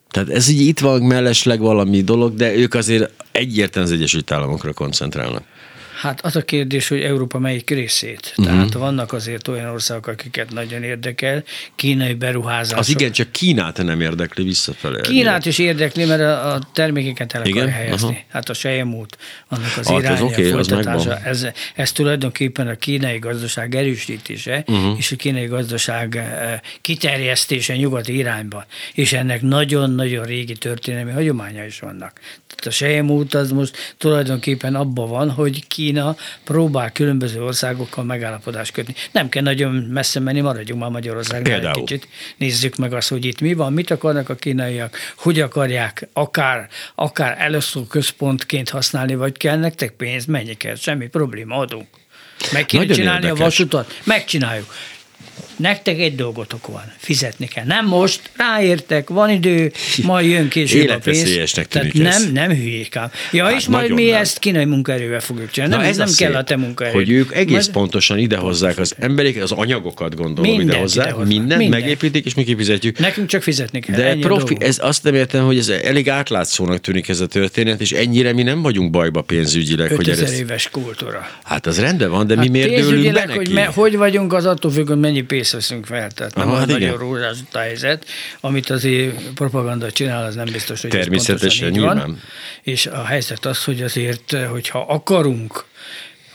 [0.09, 4.73] Tehát ez így itt van mellesleg valami dolog, de ők azért egyértelműen az Egyesült Államokra
[4.73, 5.43] koncentrálnak.
[6.03, 8.33] Hát az a kérdés, hogy Európa melyik részét.
[8.37, 8.45] Uh-huh.
[8.45, 11.43] Tehát vannak azért olyan országok, akiket nagyon érdekel,
[11.75, 12.77] kínai beruházások.
[12.77, 15.01] Az igen, csak Kínát nem érdekli visszafelé.
[15.01, 17.69] Kínát is érdekli, mert a, a termékeket el igen?
[17.69, 18.07] helyezni.
[18.07, 18.23] Uh-huh.
[18.29, 21.17] Hát a sejemút, annak az ah, irányja, okay, folytatása.
[21.17, 24.97] Ez, ez tulajdonképpen a kínai gazdaság erősítése, uh-huh.
[24.97, 28.65] és a kínai gazdaság eh, kiterjesztése nyugati irányba.
[28.93, 32.19] És ennek nagyon-nagyon régi történelmi hagyománya is vannak.
[32.65, 38.93] A sejemút az most tulajdonképpen abban van, hogy Kína próbál különböző országokkal megállapodást kötni.
[39.11, 42.07] Nem kell nagyon messze menni, maradjunk már Magyarországon egy kicsit.
[42.37, 47.35] Nézzük meg azt, hogy itt mi van, mit akarnak a kínaiak, hogy akarják akár, akár
[47.39, 51.87] elosztó központként használni, vagy kell nektek pénzt, mennyi kell, semmi probléma, adunk.
[52.51, 53.41] Meg kéne Nagyon csinálni érdekes.
[53.41, 54.65] a vasutat, megcsináljuk.
[55.55, 57.65] Nektek egy dolgotok van, fizetni kell.
[57.65, 59.71] Nem most, ráértek, van idő,
[60.03, 61.51] majd jön később a pénz.
[61.53, 63.11] Tehát nem, nem hülyék ám.
[63.31, 64.21] Ja, hát és majd mi nem.
[64.21, 65.75] ezt kínai munkaerővel fogjuk csinálni.
[65.75, 66.93] Nem, ez, nem kell a te munkaerő.
[66.93, 67.71] Hogy ők egész majd...
[67.71, 72.99] pontosan idehozzák az emberek, az anyagokat gondolom idehozzák, mindent, mindent, mindent megépítik, és mi kifizetjük.
[72.99, 73.95] Nekünk csak fizetni kell.
[73.95, 77.91] De profi, ez azt nem értem, hogy ez elég átlátszónak tűnik ez a történet, és
[77.91, 79.91] ennyire mi nem vagyunk bajba pénzügyileg.
[79.91, 81.29] 5000 hogy éves kultúra.
[81.43, 83.37] Hát az rendben van, de hát mi miért dőlünk be neki?
[83.37, 86.11] Hogy, me, hogy vagyunk, az attól függ, hogy mennyi pénzt veszünk fel.
[86.11, 88.05] Tehát nem Aha, hát nagyon rózsás a helyzet.
[88.39, 88.87] Amit az
[89.35, 91.97] propaganda csinál, az nem biztos, hogy Természetesen, ez nyilván.
[91.97, 92.21] Van.
[92.61, 95.65] És a helyzet az, hogy azért, hogyha akarunk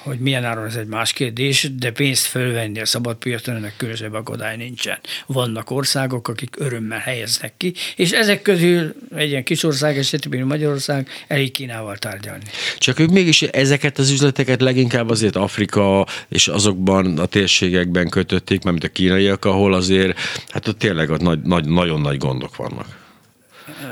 [0.08, 4.14] hogy milyen áron ez egy más kérdés, de pénzt fölvenni a szabad piacon, ennek különösebb
[4.14, 4.98] akadály nincsen.
[5.26, 11.08] Vannak országok, akik örömmel helyeznek ki, és ezek közül egy ilyen kis ország esetében Magyarország
[11.26, 12.44] elég Kínával tárgyalni.
[12.78, 18.84] Csak ők mégis ezeket az üzleteket leginkább azért Afrika és azokban a térségekben kötötték, mint
[18.84, 22.97] a kínaiak, ahol azért, hát ott tényleg ott nagy, nagy, nagyon nagy gondok vannak.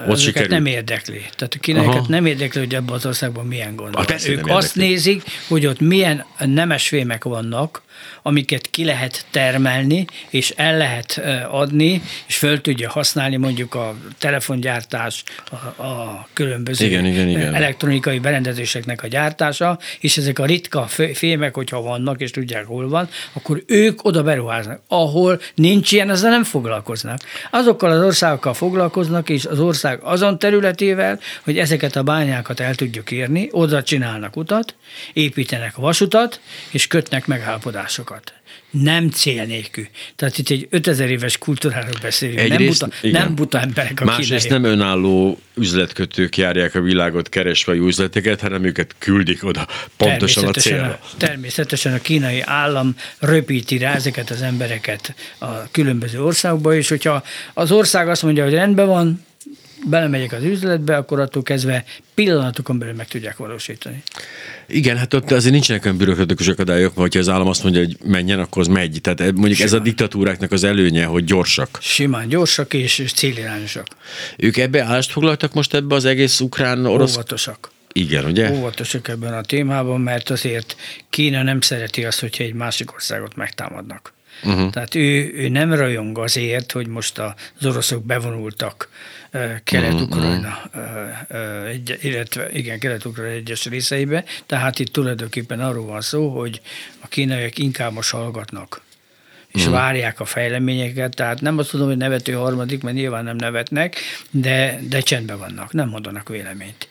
[0.09, 0.51] Ott sikerült.
[0.51, 1.19] nem érdekli.
[1.19, 4.07] Tehát a kínaiakat nem érdekli, hogy ebben az országban milyen gond van.
[4.27, 7.83] Ők azt nézik, hogy ott milyen nemesfémek vannak,
[8.23, 11.21] amiket ki lehet termelni, és el lehet
[11.51, 17.55] adni, és föl tudja használni mondjuk a telefongyártás, a, a különböző igen, igen, igen.
[17.55, 23.09] elektronikai berendezéseknek a gyártása, és ezek a ritka fémek, hogyha vannak, és tudják, hol van,
[23.33, 24.81] akkor ők oda beruháznak.
[24.89, 27.21] Ahol nincs ilyen, azzal nem foglalkoznak.
[27.51, 33.11] Azokkal az országokkal foglalkoznak, és az ország azon területével, hogy ezeket a bányákat el tudjuk
[33.11, 34.75] érni, oda csinálnak utat,
[35.13, 36.41] építenek vasutat,
[36.71, 37.27] és kötnek
[37.87, 38.33] megállapodásokat
[38.71, 39.87] nem cél nélkül.
[40.17, 44.49] Tehát itt egy 5000 éves kultúráról beszélünk, Egyrészt, nem, buta, nem buta emberek a Másrészt
[44.49, 49.67] nem önálló üzletkötők járják a világot keresve jó üzleteket, hanem őket küldik oda
[49.97, 50.87] pontosan a célra.
[50.87, 57.23] A, természetesen a kínai állam röpíti rá ezeket az embereket a különböző országokba, és hogyha
[57.55, 59.25] az ország azt mondja, hogy rendben van,
[59.85, 64.03] belemegyek az üzletbe, akkor attól kezdve pillanatokon belül meg tudják valósítani.
[64.67, 67.97] Igen, hát ott azért nincsenek olyan bürokratikus akadályok, mert hogyha az állam azt mondja, hogy
[68.05, 68.99] menjen, akkor az megy.
[69.03, 69.67] Tehát mondjuk Simán.
[69.67, 71.79] ez a diktatúráknak az előnye, hogy gyorsak.
[71.81, 73.87] Simán, gyorsak és célirányosak.
[74.37, 77.13] Ők ebbe állást foglaltak most ebbe az egész ukrán-orosz?
[77.13, 77.71] Óvatosak.
[77.93, 78.51] Igen, ugye?
[78.51, 80.77] Óvatosak ebben a témában, mert azért
[81.11, 84.15] Kína nem szereti azt, hogyha egy másik országot megtámadnak.
[84.45, 84.71] Uh-huh.
[84.71, 88.89] Tehát ő, ő nem rajong azért, hogy most az oroszok bevonultak
[89.65, 90.71] Kelet-Ukrajna,
[91.69, 96.61] egy, illetve igen, Kelet-Ukrajna egyes részeibe, tehát itt tulajdonképpen arról van szó, hogy
[97.01, 98.85] a kínaiak inkább most hallgatnak
[99.57, 99.77] és uh-huh.
[99.77, 103.97] várják a fejleményeket, tehát nem azt tudom, hogy nevető harmadik, mert nyilván nem nevetnek,
[104.31, 106.89] de, de csendben vannak, nem mondanak véleményt.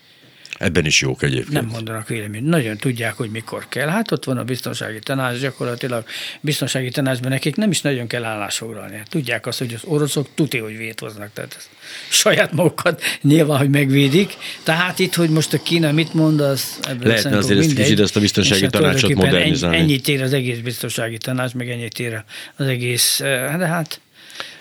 [0.58, 1.52] Ebben is jók egyébként.
[1.52, 2.46] Nem mondanak véleményt.
[2.46, 3.88] Nagyon tudják, hogy mikor kell.
[3.88, 6.06] Hát ott van a biztonsági tanács, gyakorlatilag
[6.42, 9.02] biztonsági tanácsban nekik nem is nagyon kell állásfoglalni.
[9.10, 11.30] Tudják azt, hogy az oroszok tuti, hogy vétóznak.
[11.34, 11.70] Tehát ezt
[12.10, 14.34] saját magukat nyilván, hogy megvédik.
[14.64, 18.16] Tehát itt, hogy most a Kína mit mond, az ebből Lehetne azért ezt kicsit ezt
[18.16, 19.78] a biztonsági hát tanácsot modernizálni.
[19.78, 22.24] Ennyit ér az egész biztonsági tanács, meg ennyit ér
[22.56, 24.00] az egész, eh, de hát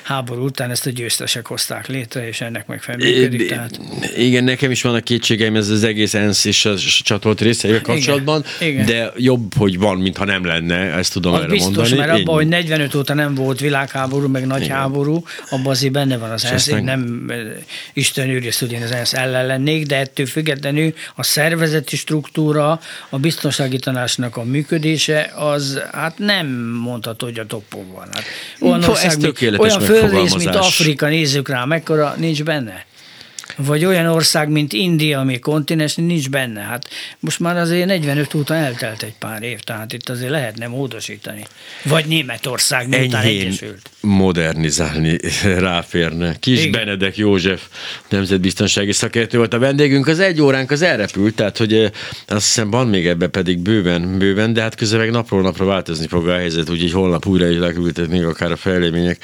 [0.04, 3.48] háború után ezt a győztesek hozták létre, és ennek megfelelően működik.
[3.48, 3.80] Tehát...
[4.16, 8.72] Igen, nekem is vannak kétségeim ez az egész ENSZ és a csatolt részeivel kapcsolatban, igen,
[8.72, 8.86] igen.
[8.86, 11.96] de jobb, hogy van, mintha nem lenne, ezt tudom az erre biztos, mondani.
[11.96, 14.76] mert abban, hogy 45 óta nem volt világháború, meg nagy igen.
[14.76, 17.30] háború, abban azért benne van az ENSZ, én nem
[17.92, 23.18] Isten őriz, hogy én az ENSZ ellen lennék, de ettől függetlenül a szervezeti struktúra, a
[23.18, 26.46] biztonsági tanácsnak a működése, az hát nem
[26.82, 28.08] mondható, hogy a toppon van.
[28.12, 28.24] Hát,
[28.60, 32.84] olyan, ország, olyan földrész, mint Afrika, nézzük rá, mekkora nincs benne.
[33.56, 36.60] Vagy olyan ország, mint India, ami kontinens, nincs benne.
[36.60, 36.88] Hát
[37.20, 41.46] most már azért 45 óta eltelt egy pár év, tehát itt azért lehetne módosítani.
[41.84, 43.90] Vagy Németország, miután egyesült.
[44.00, 45.18] modernizálni
[45.68, 46.36] ráférne.
[46.40, 46.72] Kis Igen.
[46.72, 47.62] Benedek József,
[48.08, 50.06] nemzetbiztonsági szakértő volt a vendégünk.
[50.06, 51.90] Az egy óránk az elrepült, tehát hogy
[52.26, 56.06] azt hiszem van még ebbe pedig bőven, bőven, de hát közben meg napról napra változni
[56.06, 59.18] fog a helyzet, úgyhogy holnap újra is leküldtetnék akár a fejlemények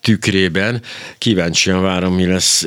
[0.00, 0.82] tükrében.
[1.18, 2.66] Kíváncsian várom, mi lesz,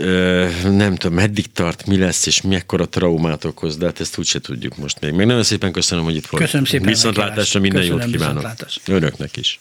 [0.64, 4.78] nem tudom, meddig tart, mi lesz, és mekkora traumát okoz, de hát ezt úgyse tudjuk
[4.78, 5.14] most még.
[5.14, 6.43] Még nagyon szépen köszönöm, hogy itt volt.
[6.43, 6.88] Köszönöm szépen.
[6.88, 8.47] Viszontlátásra minden jót kívánok.
[8.86, 9.60] Önöknek is.